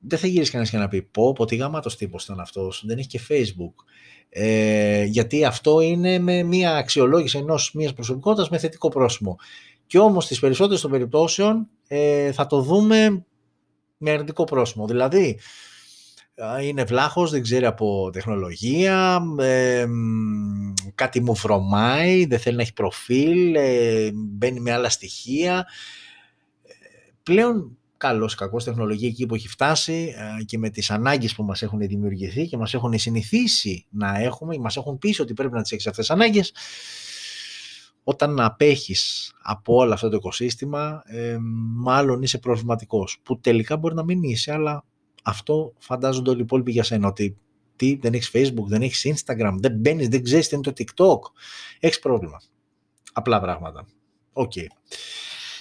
[0.00, 2.98] δεν θα γυρίσεις κανένας και να πει πω, πω τι γαμάτος τύπος ήταν αυτός, δεν
[2.98, 3.84] έχει και facebook.
[4.28, 9.36] Ε, γιατί αυτό είναι με μια αξιολόγηση ενός μιας προσωπικότητας με θετικό πρόσημο.
[9.86, 13.24] Και όμως στις περισσότερες των περιπτώσεων ε, θα το δούμε
[13.96, 14.86] με αρνητικό πρόσημο.
[14.86, 15.38] Δηλαδή,
[16.62, 19.86] είναι βλάχος, δεν ξέρει από τεχνολογία, ε,
[20.94, 25.66] κάτι μου βρωμάει, δεν θέλει να έχει προφίλ, ε, μπαίνει με άλλα στοιχεία.
[27.22, 31.62] Πλέον καλός κακός τεχνολογία εκεί που έχει φτάσει ε, και με τις ανάγκες που μας
[31.62, 35.72] έχουν δημιουργηθεί και μας έχουν συνηθίσει να έχουμε, μας έχουν πει ότι πρέπει να τις
[35.72, 36.52] έχεις αυτές τις ανάγκες,
[38.04, 41.36] όταν απέχεις από όλο αυτό το οικοσύστημα, ε,
[41.74, 44.84] μάλλον είσαι προβληματικός, που τελικά μπορεί να μην είσαι, αλλά
[45.22, 47.36] αυτό φαντάζονται όλοι οι υπόλοιποι για σένα, ότι
[47.76, 51.18] τι, δεν έχεις facebook, δεν έχεις instagram, δεν μπαίνεις, δεν ξέρεις τι είναι το tiktok,
[51.80, 52.40] έχεις πρόβλημα.
[53.12, 53.86] Απλά πράγματα.
[54.32, 54.52] Ok.
[54.54, 54.66] Okay.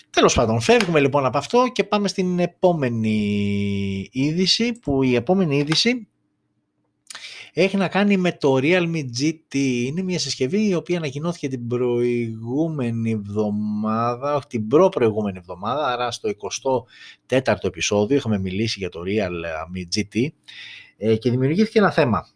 [0.09, 6.07] Τέλος πάντων, φεύγουμε λοιπόν από αυτό και πάμε στην επόμενη είδηση, που η επόμενη είδηση
[7.53, 9.55] έχει να κάνει με το Realme GT.
[9.55, 16.29] Είναι μια συσκευή η οποία ανακοινώθηκε την προηγούμενη εβδομάδα, όχι την προ-προηγούμενη εβδομάδα, άρα στο
[17.29, 20.27] 24ο επεισόδιο είχαμε μιλήσει για το Realme GT
[20.97, 22.27] ε, και δημιουργήθηκε ένα θέμα.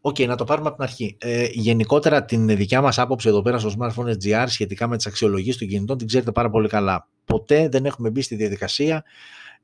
[0.00, 1.16] Ok, okay, να το πάρουμε από την αρχή.
[1.20, 5.56] Ε, γενικότερα την δικιά μας άποψη εδώ πέρα στο Smartphones GR σχετικά με τις αξιολογίες
[5.56, 7.08] των κινητών την ξέρετε πάρα πολύ καλά.
[7.24, 9.04] Ποτέ δεν έχουμε μπει στη διαδικασία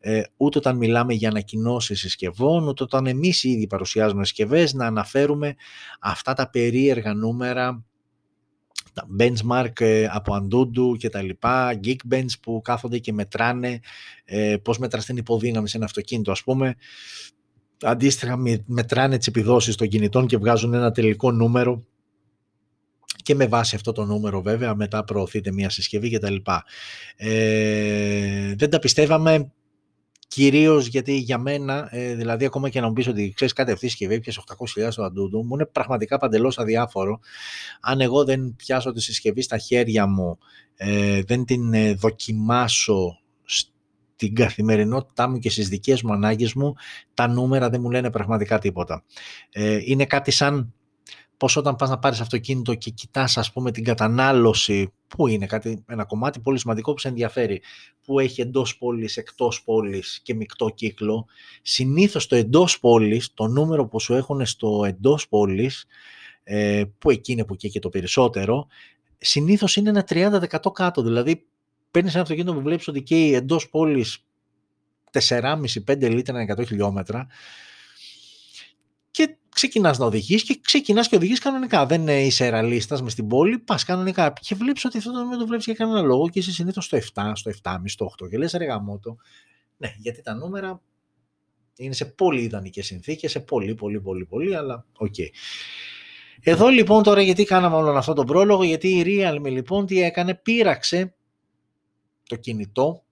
[0.02, 5.54] ε, ούτε όταν μιλάμε για ανακοινώσεις συσκευών, ούτε όταν εμείς ήδη παρουσιάζουμε συσκευές να αναφέρουμε
[6.00, 7.84] αυτά τα περίεργα νούμερα,
[8.92, 13.80] τα benchmark ε, από Antutu και τα λοιπά, Geekbench που κάθονται και μετράνε
[14.24, 16.74] ε, πώς μετράς την υποδύναμη σε ένα αυτοκίνητο ας πούμε.
[17.82, 21.84] Αντίστοιχα μετράνε τις επιδόσεις των κινητών και βγάζουν ένα τελικό νούμερο
[23.22, 26.34] και με βάση αυτό το νούμερο βέβαια μετά προωθείται μια συσκευή κτλ.
[27.16, 29.52] Ε, δεν τα πιστεύαμε
[30.32, 33.86] Κυρίως γιατί για μένα, ε, δηλαδή ακόμα και να μου πεις ότι ξέρεις κάτι αυτή
[33.86, 34.42] η συσκευή, πιασε
[34.84, 37.20] 800.000 στο αντούντου, μου είναι πραγματικά παντελώς αδιάφορο.
[37.80, 40.38] Αν εγώ δεν πιάσω τη συσκευή στα χέρια μου,
[40.76, 46.74] ε, δεν την ε, δοκιμάσω στην καθημερινότητά μου και στις δικές μου ανάγκες μου,
[47.14, 49.04] τα νούμερα δεν μου λένε πραγματικά τίποτα.
[49.50, 50.74] Ε, είναι κάτι σαν
[51.40, 55.84] πως όταν πας να πάρεις αυτοκίνητο και κοιτάς ας πούμε την κατανάλωση που είναι κάτι,
[55.88, 57.62] ένα κομμάτι πολύ σημαντικό που σε ενδιαφέρει
[58.04, 61.26] που έχει εντός πόλης, εκτός πόλης και μεικτό κύκλο
[61.62, 65.86] συνήθως το εντός πόλης, το νούμερο που σου έχουν στο εντός πόλης
[66.42, 68.66] ε, που εκεί είναι που και το περισσότερο
[69.18, 71.02] συνήθως είναι ένα 30% κάτω.
[71.02, 71.44] Δηλαδή
[71.90, 74.24] παίρνεις ένα αυτοκίνητο που βλέπεις ότι καίει εντός πόλης
[75.28, 77.26] 4,5-5 λίτρα 100 χιλιόμετρα
[79.10, 81.86] και ξεκινάς να οδηγείς και ξεκινάς και οδηγείς κανονικά.
[81.86, 85.46] Δεν είσαι ραλίστας μες στην πόλη, πας κανονικά και βλέπεις ότι αυτό το νούμερο το
[85.46, 88.52] βλέπεις για κανένα λόγο και είσαι συνήθως στο 7, στο 7,5, στο 8 και λες
[88.52, 89.16] ρε γαμότο.
[89.76, 90.80] Ναι, γιατί τα νούμερα
[91.76, 95.14] είναι σε πολύ ιδανικές συνθήκες, σε πολύ πολύ πολύ πολύ, αλλά ok.
[95.18, 95.28] Okay.
[96.42, 100.34] Εδώ λοιπόν τώρα γιατί κάναμε όλο αυτό το πρόλογο, γιατί η Realme λοιπόν τι έκανε,
[100.34, 101.14] πείραξε
[102.28, 103.04] το κινητό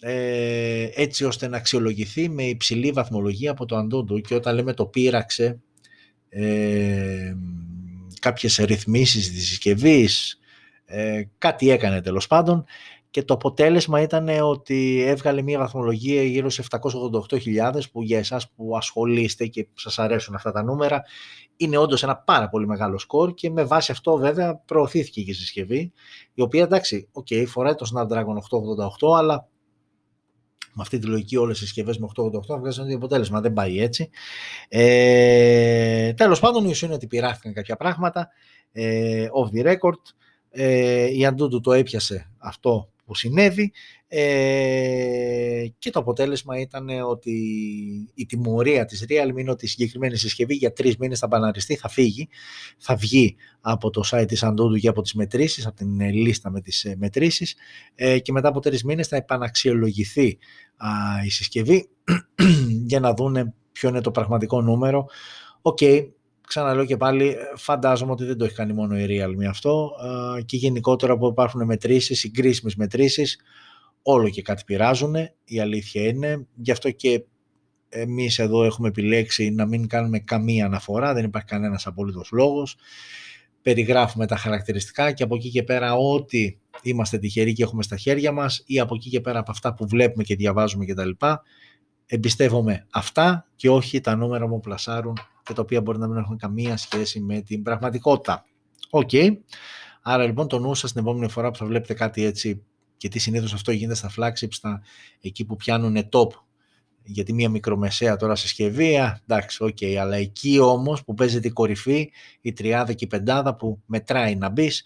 [0.00, 4.86] ε, έτσι ώστε να αξιολογηθεί με υψηλή βαθμολογία από το Antutu και όταν λέμε το
[4.86, 5.60] πείραξε
[6.28, 7.34] ε,
[8.20, 10.38] κάποιες ρυθμίσεις της συσκευής,
[10.84, 12.64] ε, κάτι έκανε τέλος πάντων.
[13.10, 18.76] Και το αποτέλεσμα ήταν ότι έβγαλε μια βαθμολογία γύρω σε 788.000 που για εσάς που
[18.76, 21.02] ασχολείστε και σας αρέσουν αυτά τα νούμερα
[21.56, 25.34] είναι όντως ένα πάρα πολύ μεγάλο σκορ και με βάση αυτό βέβαια προωθήθηκε και η
[25.34, 25.92] συσκευή
[26.34, 28.36] η οποία εντάξει, okay, φοράει το Snapdragon
[29.00, 29.48] 888 αλλά
[30.74, 33.40] με αυτή τη λογική όλες οι συσκευές με 888 θα βγάζουν το ίδιο αποτέλεσμα.
[33.40, 34.10] Δεν πάει έτσι.
[34.68, 38.28] Ε, τέλος πάντων, η ουσία είναι ότι πειράχθηκαν κάποια πράγματα
[38.72, 40.00] ε, off the record.
[40.50, 43.72] Ε, η Antutu το έπιασε αυτό που συνέβη
[44.08, 47.32] ε, και το αποτέλεσμα ήταν ότι
[48.14, 51.88] η τιμωρία της Realme είναι ότι η συγκεκριμένη συσκευή για τρεις μήνες θα μπαναριστεί, θα
[51.88, 52.28] φύγει,
[52.78, 56.60] θα βγει από το site της Antutu και από τις μετρήσεις, από την λίστα με
[56.60, 57.54] τις ε, μετρήσεις
[57.94, 60.38] ε, και μετά από τρεις μήνες θα επαναξιολογηθεί
[60.76, 60.88] α,
[61.24, 61.88] η συσκευή
[62.90, 65.06] για να δούνε ποιο είναι το πραγματικό νούμερο.
[65.62, 66.08] OK, okay,
[66.46, 69.90] ξαναλέω και πάλι, φαντάζομαι ότι δεν το έχει κάνει μόνο η Realme αυτό
[70.38, 73.38] ε, και γενικότερα που υπάρχουν μετρήσεις, συγκρίσιμες μετρήσεις,
[74.02, 75.14] όλο και κάτι πειράζουν,
[75.44, 76.46] η αλήθεια είναι.
[76.54, 77.24] Γι' αυτό και
[77.88, 82.76] εμείς εδώ έχουμε επιλέξει να μην κάνουμε καμία αναφορά, δεν υπάρχει κανένας απολύτως λόγος.
[83.62, 88.32] Περιγράφουμε τα χαρακτηριστικά και από εκεί και πέρα ό,τι είμαστε τυχεροί και έχουμε στα χέρια
[88.32, 91.10] μας ή από εκεί και πέρα από αυτά που βλέπουμε και διαβάζουμε κτλ.
[92.06, 96.36] Εμπιστεύομαι αυτά και όχι τα νούμερα που πλασάρουν και τα οποία μπορεί να μην έχουν
[96.36, 98.44] καμία σχέση με την πραγματικότητα.
[98.90, 99.10] Οκ.
[100.02, 102.62] Άρα λοιπόν το νου σας την επόμενη φορά που θα βλέπετε κάτι έτσι
[102.96, 104.82] γιατί συνήθως αυτό γίνεται στα flagships, στα,
[105.20, 106.28] εκεί που πιάνουν top
[107.04, 108.94] γιατί μια μικρομεσαία τώρα συσκευή,
[109.28, 113.54] εντάξει, OK, okay, αλλά εκεί όμως που παίζεται η κορυφή, η τριάδα και η πεντάδα
[113.56, 114.84] που μετράει να μπεις,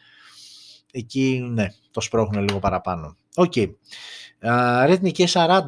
[0.92, 3.16] εκεί ναι, το σπρώχνουν λίγο παραπάνω.
[3.34, 3.52] OK.
[3.56, 3.70] Okay.
[4.42, 5.60] Uh, Redmi K40,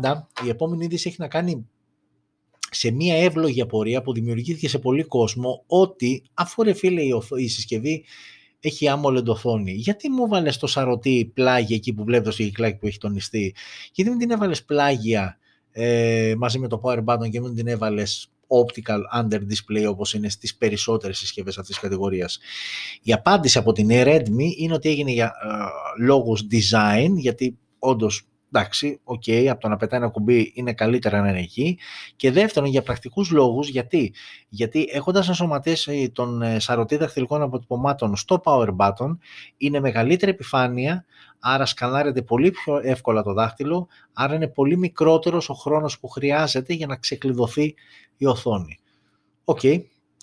[0.45, 1.66] η επόμενη είδηση έχει να κάνει
[2.71, 7.49] σε μια εύλογη απορία που δημιουργήθηκε σε πολύ κόσμο ότι αφού ρε φίλε η, η
[7.49, 8.05] συσκευή
[8.61, 9.73] έχει AMOLED οθόνη.
[9.73, 13.55] Γιατί μου 'βαλες το σαρωτή πλάγια εκεί που βλέπεις το κυκλάκι που έχει τονιστεί;
[13.93, 15.39] Γιατί μην την έβαλες πλάγια
[15.71, 20.29] ε, μαζί με το power button και μην την έβαλες optical under display όπως είναι
[20.29, 22.39] στις περισσότερες συσκευές αυτής της κατηγορίας;
[23.03, 29.01] Η απάντηση από την Redmi είναι ότι έγινε για ε, λόγους design γιατί όντως εντάξει,
[29.05, 31.78] OK, okay, από το να πετάει ένα κουμπί είναι καλύτερα να είναι εκεί.
[32.16, 34.14] Και δεύτερον, για πρακτικούς λόγους, γιατί,
[34.48, 39.18] γιατί έχοντας ενσωματώσει τον ε, σαρωτή δαχτυλικών αποτυπωμάτων στο power button,
[39.57, 41.05] είναι μεγαλύτερη επιφάνεια,
[41.38, 46.72] άρα σκανάρεται πολύ πιο εύκολα το δάχτυλο, άρα είναι πολύ μικρότερος ο χρόνος που χρειάζεται
[46.72, 47.74] για να ξεκλειδωθεί
[48.16, 48.78] η οθόνη.
[49.45, 49.80] OK, okay.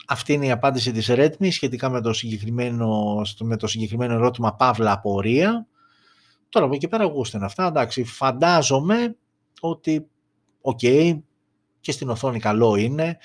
[0.09, 4.91] Αυτή είναι η απάντηση της Redmi σχετικά με το συγκεκριμένο, με το συγκεκριμένο ερώτημα παύλα
[4.91, 5.68] απορία.
[6.50, 9.16] Τώρα από εκεί πέρα γούστα είναι αυτά, εντάξει, φαντάζομαι
[9.62, 10.08] ότι
[10.62, 10.80] οκ,
[11.80, 13.18] και στην οθόνη καλό είναι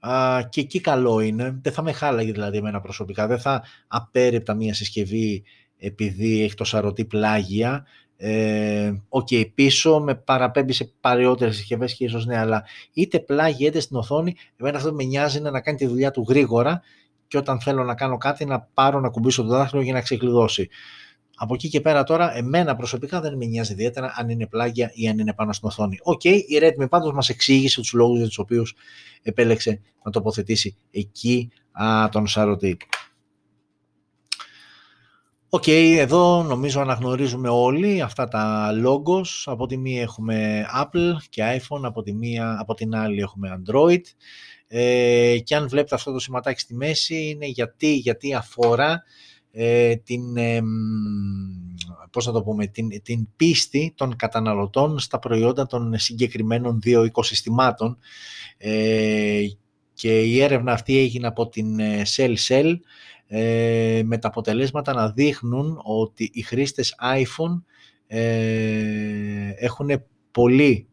[0.00, 4.54] α, και εκεί καλό είναι, δεν θα με χάλαγε δηλαδή εμένα προσωπικά, δεν θα απέρριπτα
[4.54, 5.44] μία συσκευή
[5.78, 12.26] επειδή έχει το σαρωτή πλάγια, ε, okay, πίσω με παραπέμπει σε παλαιότερες συσκευές και ίσως
[12.26, 15.86] ναι, αλλά είτε πλάγια είτε στην οθόνη, εμένα αυτό με νοιάζει είναι να κάνει τη
[15.86, 16.82] δουλειά του γρήγορα
[17.28, 20.68] και όταν θέλω να κάνω κάτι να πάρω να ακουμπήσω το δάχτυλο για να ξεκλειδώσει.
[21.40, 25.08] Από εκεί και πέρα τώρα, εμένα προσωπικά δεν με νοιάζει ιδιαίτερα αν είναι πλάγια ή
[25.08, 25.98] αν είναι πάνω στην οθόνη.
[26.02, 28.74] OK, okay, η Redmi πάντως μας εξήγησε τους λόγους για τους οποίους
[29.22, 32.76] επέλεξε να τοποθετήσει εκεί α, τον σαρωτή.
[35.48, 39.42] OK, okay, εδώ νομίζω αναγνωρίζουμε όλοι αυτά τα logos.
[39.44, 44.02] Από τη μία έχουμε Apple και iPhone, από, τη μία, από την άλλη έχουμε Android.
[44.68, 49.02] Ε, και αν βλέπετε αυτό το σηματάκι στη μέση είναι γιατί, γιατί αφορά
[49.60, 50.60] ε, την, ε,
[52.10, 57.98] πώς να το πούμε, την, την πίστη των καταναλωτών στα προϊόντα των συγκεκριμένων δύο οικοσυστημάτων.
[58.56, 59.42] Ε,
[59.94, 61.78] και η έρευνα αυτή έγινε από την
[62.16, 62.74] Cell Cell
[63.26, 67.62] ε, με τα αποτελέσματα να δείχνουν ότι οι χρήστες iPhone
[68.06, 69.88] ε, έχουν
[70.30, 70.88] πολύ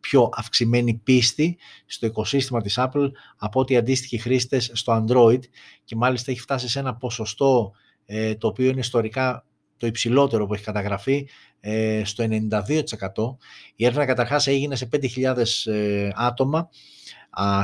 [0.00, 5.40] πιο αυξημένη πίστη στο οικοσύστημα της Apple από ότι αντίστοιχοι χρήστες στο Android
[5.84, 7.72] και μάλιστα έχει φτάσει σε ένα ποσοστό
[8.06, 9.44] ε, το οποίο είναι ιστορικά
[9.76, 11.28] το υψηλότερο που έχει καταγραφεί
[11.60, 13.36] ε, στο 92%.
[13.76, 16.68] Η έρευνα καταρχάς έγινε σε 5.000 ε, άτομα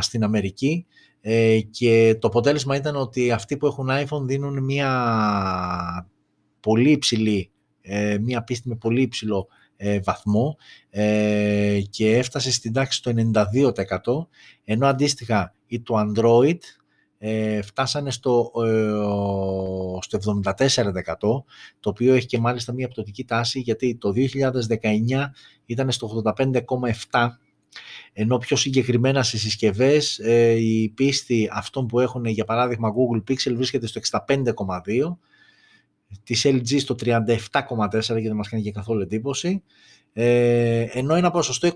[0.00, 0.86] στην Αμερική
[1.70, 6.10] και το αποτέλεσμα ήταν ότι αυτοί που έχουν iPhone δίνουν μια
[6.60, 7.50] πολύ υψηλή,
[8.20, 9.48] μια πίστη με πολύ υψηλό
[10.04, 10.56] βαθμό
[11.90, 13.12] και έφτασε στην τάξη το
[14.04, 14.26] 92%
[14.64, 16.58] ενώ αντίστοιχα ή το Android
[17.24, 18.92] ε, φτάσανε στο, ε,
[20.00, 21.44] στο 74%
[21.80, 25.30] το οποίο έχει και μάλιστα μια πτωτική τάση γιατί το 2019
[25.66, 27.28] ήταν στο 85,7%
[28.12, 33.52] ενώ πιο συγκεκριμένα στις συσκευές ε, η πίστη αυτών που έχουν για παράδειγμα Google Pixel
[33.54, 35.16] βρίσκεται στο 65,2%
[36.24, 37.20] της LG στο 37,4%
[38.00, 39.62] γιατί δεν μας κάνει και καθόλου εντύπωση.
[40.12, 41.74] Ε, ενώ ένα ποσοστό 29%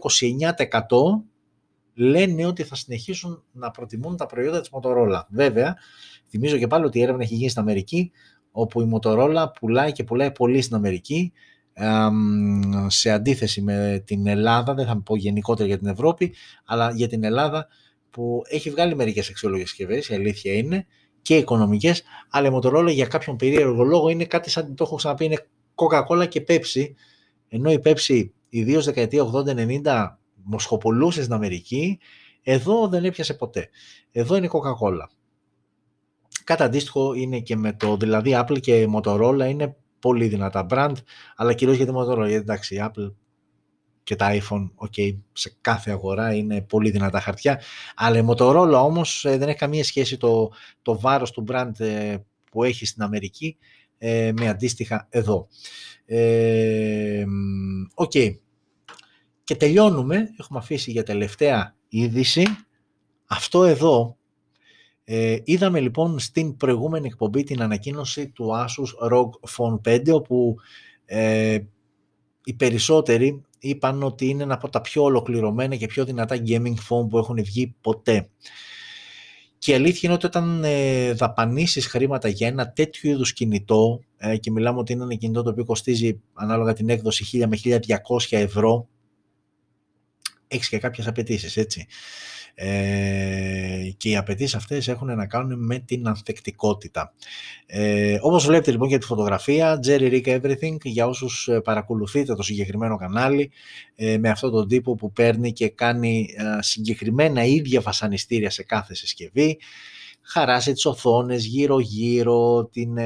[1.96, 5.20] λένε ότι θα συνεχίσουν να προτιμούν τα προϊόντα της Motorola.
[5.28, 5.76] Βέβαια,
[6.28, 8.10] θυμίζω και πάλι ότι η έρευνα έχει γίνει στην Αμερική,
[8.50, 11.32] όπου η Motorola πουλάει και πουλάει πολύ στην Αμερική,
[12.86, 16.34] σε αντίθεση με την Ελλάδα, δεν θα πω γενικότερα για την Ευρώπη,
[16.64, 17.66] αλλά για την Ελλάδα
[18.10, 20.86] που έχει βγάλει μερικές αξιόλογες συσκευές, η αλήθεια είναι,
[21.22, 25.24] και οικονομικές, αλλά η Motorola για κάποιον περίεργο λόγο είναι κάτι σαν το έχω ξαναπεί,
[25.24, 26.84] είναι Coca-Cola και Pepsi,
[27.48, 31.98] ενώ η Pepsi ιδίως δεκαετία 80-90 μοσχοπολούσες στην Αμερική,
[32.42, 33.68] εδώ δεν έπιασε ποτέ.
[34.12, 35.06] Εδώ είναι Coca-Cola.
[36.44, 40.94] Κάτι αντίστοιχο είναι και με το, δηλαδή Apple και Motorola είναι πολύ δυνατά brand,
[41.36, 43.12] αλλά κυρίως για τη Motorola, γιατί εντάξει η Apple
[44.02, 47.60] και τα iPhone, ok, σε κάθε αγορά είναι πολύ δυνατά χαρτιά,
[47.94, 52.16] αλλά η Motorola όμως ε, δεν έχει καμία σχέση το, το βάρος του brand ε,
[52.50, 53.56] που έχει στην Αμερική
[53.98, 55.48] ε, με αντίστοιχα εδώ.
[57.94, 58.12] Οκ.
[59.46, 62.46] Και τελειώνουμε, έχουμε αφήσει για τελευταία είδηση,
[63.26, 64.16] αυτό εδώ
[65.04, 70.56] ε, είδαμε λοιπόν στην προηγούμενη εκπομπή την ανακοίνωση του Asus ROG Phone 5 όπου
[71.04, 71.58] ε,
[72.44, 77.08] οι περισσότεροι είπαν ότι είναι ένα από τα πιο ολοκληρωμένα και πιο δυνατά gaming phone
[77.08, 78.28] που έχουν βγει ποτέ.
[79.58, 84.36] Και η αλήθεια είναι ότι όταν ε, δαπανίσεις χρήματα για ένα τέτοιο είδους κινητό ε,
[84.36, 87.78] και μιλάμε ότι είναι ένα κινητό το οποίο κοστίζει ανάλογα την έκδοση 1000 με 1200
[88.30, 88.88] ευρώ
[90.48, 91.86] έχεις και κάποιες απαιτήσεις, έτσι.
[92.58, 97.14] Ε, και οι απαιτήσεις αυτές έχουν να κάνουν με την ανθεκτικότητα.
[97.66, 102.42] Ε, όπως βλέπετε λοιπόν για τη φωτογραφία, Jerry Rick Everything, για όσους ε, παρακολουθείτε το
[102.42, 103.50] συγκεκριμένο κανάλι,
[103.94, 108.94] ε, με αυτόν τον τύπο που παίρνει και κάνει ε, συγκεκριμένα ίδια βασανιστήρια σε κάθε
[108.94, 109.58] συσκευή,
[110.22, 112.98] χαράσει τις οθόνες γύρω-γύρω, την,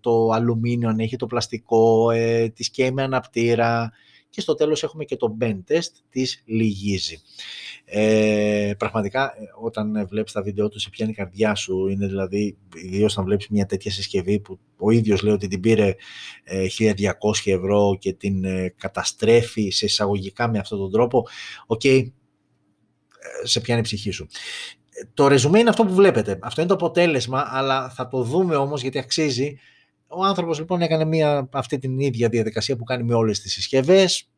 [0.00, 3.92] το αλουμίνιο αν έχει το πλαστικό, ε, τη σκέη με αναπτήρα,
[4.36, 7.20] και στο τέλος έχουμε και το bend test της λυγίζει.
[7.84, 12.56] Ε, πραγματικά ε, όταν βλέπεις τα βίντεο του σε πιάνει η καρδιά σου είναι δηλαδή
[12.74, 15.94] ιδίως όταν βλέπεις μια τέτοια συσκευή που ο ίδιος λέει ότι την πήρε
[16.78, 16.92] 1200
[17.44, 21.26] ε, ευρώ και την ε, καταστρέφει σε εισαγωγικά με αυτόν τον τρόπο
[21.66, 21.82] οκ,
[23.42, 24.26] σε πιάνει η ψυχή σου.
[25.14, 26.38] Το ρεζουμέ είναι αυτό που βλέπετε.
[26.42, 29.58] Αυτό είναι το αποτέλεσμα, αλλά θα το δούμε όμως γιατί αξίζει
[30.08, 34.28] ο άνθρωπος λοιπόν έκανε μια, αυτή την ίδια διαδικασία που κάνει με όλες τις συσκευές,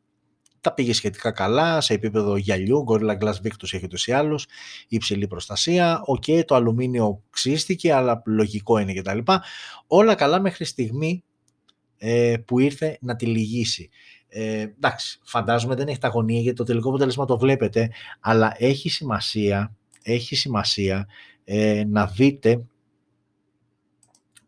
[0.61, 4.47] τα πήγε σχετικά καλά σε επίπεδο γυαλιού, Gorilla Glass Victus έχει ούτως ή άλλως,
[4.89, 9.19] υψηλή προστασία, OK, okay, το αλουμίνιο ξύστηκε, αλλά λογικό είναι κτλ.
[9.87, 11.25] Όλα καλά μέχρι τη στιγμή
[11.99, 13.91] ε, που ήρθε να τη λυγίσει.
[14.29, 17.91] Ε, εντάξει, φαντάζομαι δεν έχει τα γωνία γιατί το τελικό αποτέλεσμα το βλέπετε,
[18.21, 21.09] αλλά έχει σημασία, έχει σημασία
[21.45, 22.65] ε, να δείτε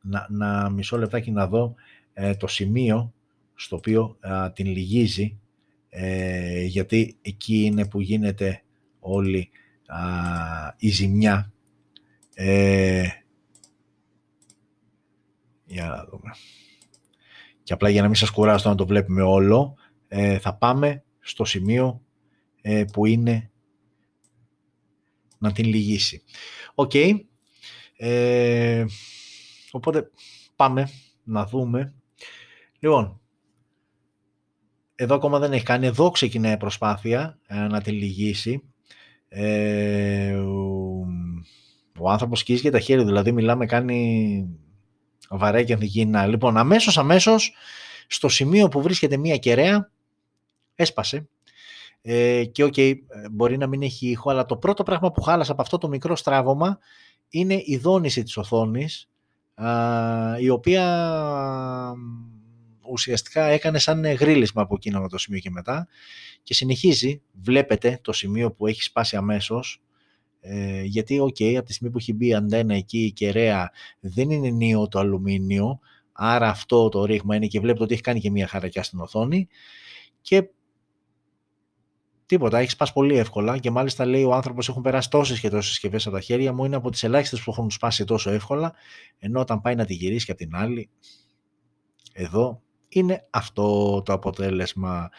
[0.00, 1.74] να, να μισό λεπτάκι να δω
[2.12, 3.14] ε, το σημείο
[3.54, 4.18] στο οποίο
[4.52, 5.40] την λυγίζει
[5.92, 8.62] ε, γιατί εκεί είναι που γίνεται
[9.00, 9.50] όλη
[10.76, 11.52] η ζημιά.
[12.34, 13.08] Ε,
[15.64, 16.30] για να δούμε.
[17.62, 19.76] Και απλά για να μην σας κουράσω να το βλέπουμε όλο,
[20.08, 22.02] ε, θα πάμε στο σημείο
[22.92, 23.50] που είναι
[25.38, 26.22] να την λυγίσει.
[26.74, 26.90] OK.
[26.94, 27.14] Okay.
[29.72, 30.10] Οπότε
[30.56, 30.88] πάμε
[31.24, 31.94] να δούμε.
[32.78, 33.20] Λοιπόν,
[34.94, 35.86] εδώ ακόμα δεν έχει κάνει.
[35.86, 38.62] Εδώ ξεκινάει η προσπάθεια ε, να τη λυγίσει.
[39.28, 41.06] Ε, ο,
[41.98, 44.48] ο άνθρωπος σκίζει τα χέρια, δηλαδή μιλάμε κάνει
[45.30, 46.26] βαρέα και ανθυγιεινά.
[46.26, 47.54] Λοιπόν, αμέσως, αμέσως,
[48.06, 49.90] στο σημείο που βρίσκεται μία κεραία,
[50.74, 51.28] έσπασε.
[52.02, 52.94] Ε, και OK, okay,
[53.30, 56.16] μπορεί να μην έχει ήχο, αλλά το πρώτο πράγμα που χάλασε από αυτό το μικρό
[56.16, 56.78] στράβωμα
[57.28, 59.09] είναι η δόνηση της οθόνης,
[60.40, 60.84] η οποία
[62.90, 65.88] ουσιαστικά έκανε σαν γρίλισμα από εκείνο το σημείο και μετά
[66.42, 69.82] και συνεχίζει, βλέπετε το σημείο που έχει σπάσει αμέσως
[70.40, 73.70] ε, γιατί, OK, okay, από τη στιγμή που έχει μπει η αντένα εκεί η κεραία
[74.00, 75.80] δεν είναι ενιαίο το αλουμίνιο,
[76.12, 79.48] άρα αυτό το ρήγμα είναι και βλέπετε ότι έχει κάνει και μια χαρακιά στην οθόνη
[80.20, 80.48] και
[82.30, 85.70] Τίποτα, έχει σπάσει πολύ εύκολα και μάλιστα λέει ο άνθρωπος: Έχουν περάσει τόσες και τόσες
[85.70, 88.72] συσκευές από τα χέρια μου, είναι από τις ελάχιστες που έχουν σπάσει τόσο εύκολα.
[89.18, 90.90] Ενώ όταν πάει να τη γυρίσει και από την άλλη,
[92.12, 95.10] εδώ είναι αυτό το αποτέλεσμα.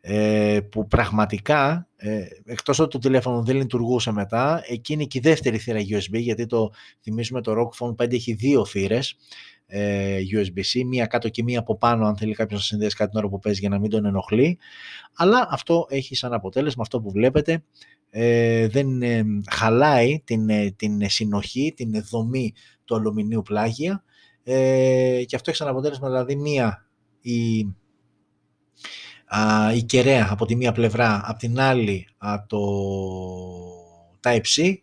[0.00, 5.58] Ε, που πραγματικά, ε, εκτός ότι το τηλέφωνο δεν λειτουργούσε μετά, εκείνη και η δεύτερη
[5.58, 6.70] θύρα USB, γιατί το
[7.00, 9.16] θυμίζουμε το ROG Phone 5 έχει δύο θύρες,
[9.72, 13.18] ε, USB-C, μία κάτω και μία από πάνω αν θέλει κάποιος να συνδέσει κάτι την
[13.18, 14.58] ώρα που παίζει για να μην τον ενοχλεί.
[15.14, 17.64] Αλλά αυτό έχει σαν αποτέλεσμα, αυτό που βλέπετε,
[18.10, 22.52] ε, δεν ε, χαλάει την, ε, την συνοχή, την δομή
[22.84, 24.04] του αλουμινίου πλάγια.
[24.42, 26.86] Ε, και αυτό έχει σαν αποτέλεσμα δηλαδή μία
[27.20, 27.58] η,
[29.74, 32.58] η κεραία από τη μία πλευρά, από την άλλη α, το
[34.22, 34.74] Type-C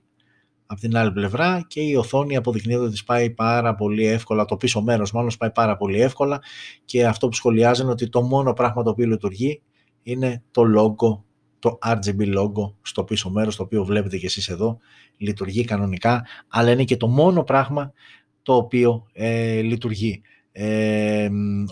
[0.68, 4.82] από την άλλη πλευρά και η οθόνη αποδεικνύεται ότι σπάει πάρα πολύ εύκολα, το πίσω
[4.82, 6.41] μέρος μάλλον σπάει πάρα πολύ εύκολα
[6.86, 9.61] και αυτό που σχολιάζει είναι ότι το μόνο πράγμα το οποίο λειτουργεί
[10.03, 11.22] είναι το logo,
[11.59, 14.78] το RGB logo στο πίσω μέρος, το οποίο βλέπετε και εσείς εδώ,
[15.18, 17.93] λειτουργεί κανονικά, αλλά είναι και το μόνο πράγμα
[18.41, 20.22] το οποίο ε, λειτουργεί.
[20.51, 21.30] Ε,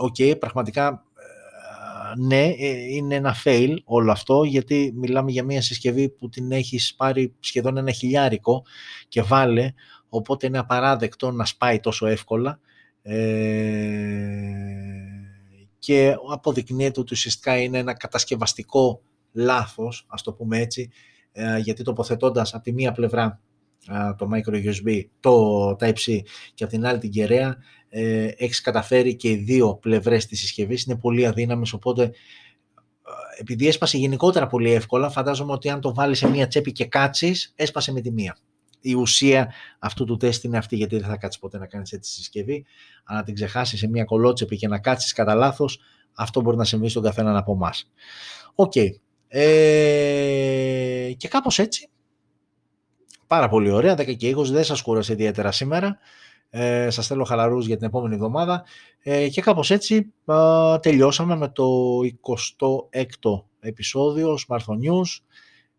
[0.07, 1.04] okay, πραγματικά
[2.17, 6.95] ναι, ε, είναι ένα fail όλο αυτό, γιατί μιλάμε για μια συσκευή που την έχεις
[6.95, 8.63] πάρει σχεδόν ένα χιλιάρικο
[9.07, 9.73] και βάλε,
[10.09, 12.59] οπότε είναι απαράδεκτο να σπάει τόσο εύκολα
[13.01, 13.15] ε,
[15.79, 19.01] και αποδεικνύεται ότι ουσιαστικά είναι ένα κατασκευαστικό
[19.31, 20.89] λάθος, ας το πούμε έτσι,
[21.31, 23.39] ε, γιατί τοποθετώντας από τη μία πλευρά
[24.17, 26.19] το micro USB, το Type-C
[26.53, 27.57] και από την άλλη την κεραία,
[27.97, 32.11] ε, έχεις καταφέρει και οι δύο πλευρές της συσκευής είναι πολύ αδύναμες, οπότε ε,
[33.37, 37.53] επειδή έσπασε γενικότερα πολύ εύκολα, φαντάζομαι ότι αν το βάλεις σε μία τσέπη και κάτσεις,
[37.55, 38.37] έσπασε με τη μία.
[38.81, 42.13] Η ουσία αυτού του τεστ είναι αυτή, γιατί δεν θα κάτσεις ποτέ να κάνεις έτσι
[42.13, 42.65] συσκευή.
[43.03, 45.79] Αν την ξεχάσεις σε μία κωλότσεπη και να κάτσεις κατά λάθος,
[46.13, 47.91] αυτό μπορεί να συμβεί στον καθέναν από εμάς.
[48.55, 48.71] OK.
[48.75, 48.89] Okay.
[49.27, 51.89] Ε, και κάπως έτσι
[53.27, 55.97] Πάρα πολύ ωραία, 10 και 20, δεν σας κούρασε ιδιαίτερα σήμερα.
[56.57, 58.63] Ε, σας θέλω χαλαρούς για την επόμενη εβδομάδα.
[59.03, 60.13] Ε, και κάπως έτσι
[60.81, 65.23] τελειώσαμε με το 26ο επεισόδιο Smartphone News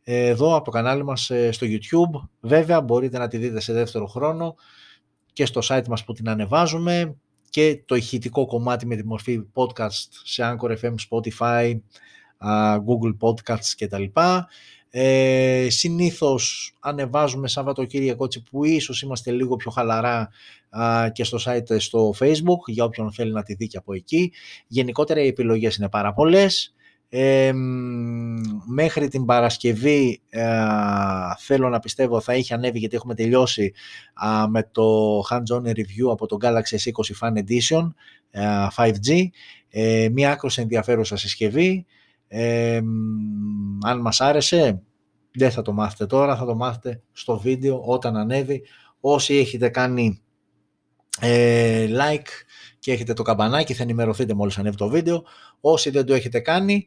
[0.03, 2.29] εδώ από το κανάλι μας ε, στο YouTube.
[2.41, 4.55] Βέβαια μπορείτε να τη δείτε σε δεύτερο χρόνο
[5.33, 7.17] και στο site μας που την ανεβάζουμε
[7.51, 11.79] και το ηχητικό κομμάτι με τη μορφή podcast σε Anchor FM, Spotify,
[12.87, 14.05] Google Podcasts κτλ.
[14.99, 20.31] Ε, συνήθως ανεβάζουμε Σαββατοκύριακο που ίσως είμαστε λίγο πιο χαλαρά
[21.13, 24.33] και στο site στο facebook για όποιον θέλει να τη δει και από εκεί.
[24.67, 26.75] Γενικότερα οι επιλογές είναι πάρα πολλές.
[27.09, 27.53] Ε,
[28.67, 30.55] μέχρι την Παρασκευή ε,
[31.39, 33.73] θέλω να πιστεύω θα είχε ανέβει γιατί έχουμε τελειώσει
[34.49, 37.93] με το hands-on review από το Galaxy S20 Fan Edition
[38.77, 39.27] 5G
[39.71, 41.87] ε, μια άκρως ενδιαφέρουσα συσκευή
[43.85, 44.83] αν μας άρεσε
[45.37, 48.63] δεν θα το μάθετε τώρα, θα το μάθετε στο βίντεο όταν ανέβει.
[49.01, 50.23] Όσοι έχετε κάνει
[51.21, 52.29] ε, like
[52.79, 55.25] και έχετε το καμπανάκι θα ενημερωθείτε μόλις ανέβει το βίντεο.
[55.61, 56.87] Όσοι δεν το έχετε κάνει,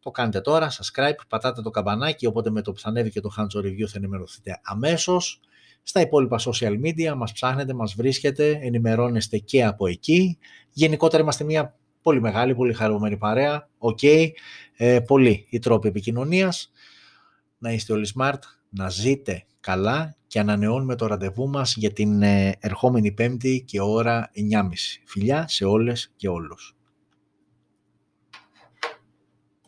[0.00, 3.30] το κάνετε τώρα, subscribe, πατάτε το καμπανάκι, οπότε με το που θα ανέβει και το
[3.38, 5.40] hands review θα ενημερωθείτε αμέσως.
[5.82, 10.38] Στα υπόλοιπα social media μας ψάχνετε, μας βρίσκετε, ενημερώνεστε και από εκεί.
[10.70, 13.68] Γενικότερα είμαστε μια πολύ μεγάλη, πολύ χαρούμενη παρέα.
[13.78, 14.28] OK, okay.
[14.76, 16.72] ε, πολλοί οι τρόποι επικοινωνίας
[17.58, 18.38] να είστε όλοι smart,
[18.68, 24.30] να ζείτε καλά και ανανεώνουμε το ραντεβού μας για την ε, ερχόμενη πέμπτη και ώρα
[24.52, 24.68] 9.30.
[25.04, 26.76] Φιλιά σε όλες και όλους.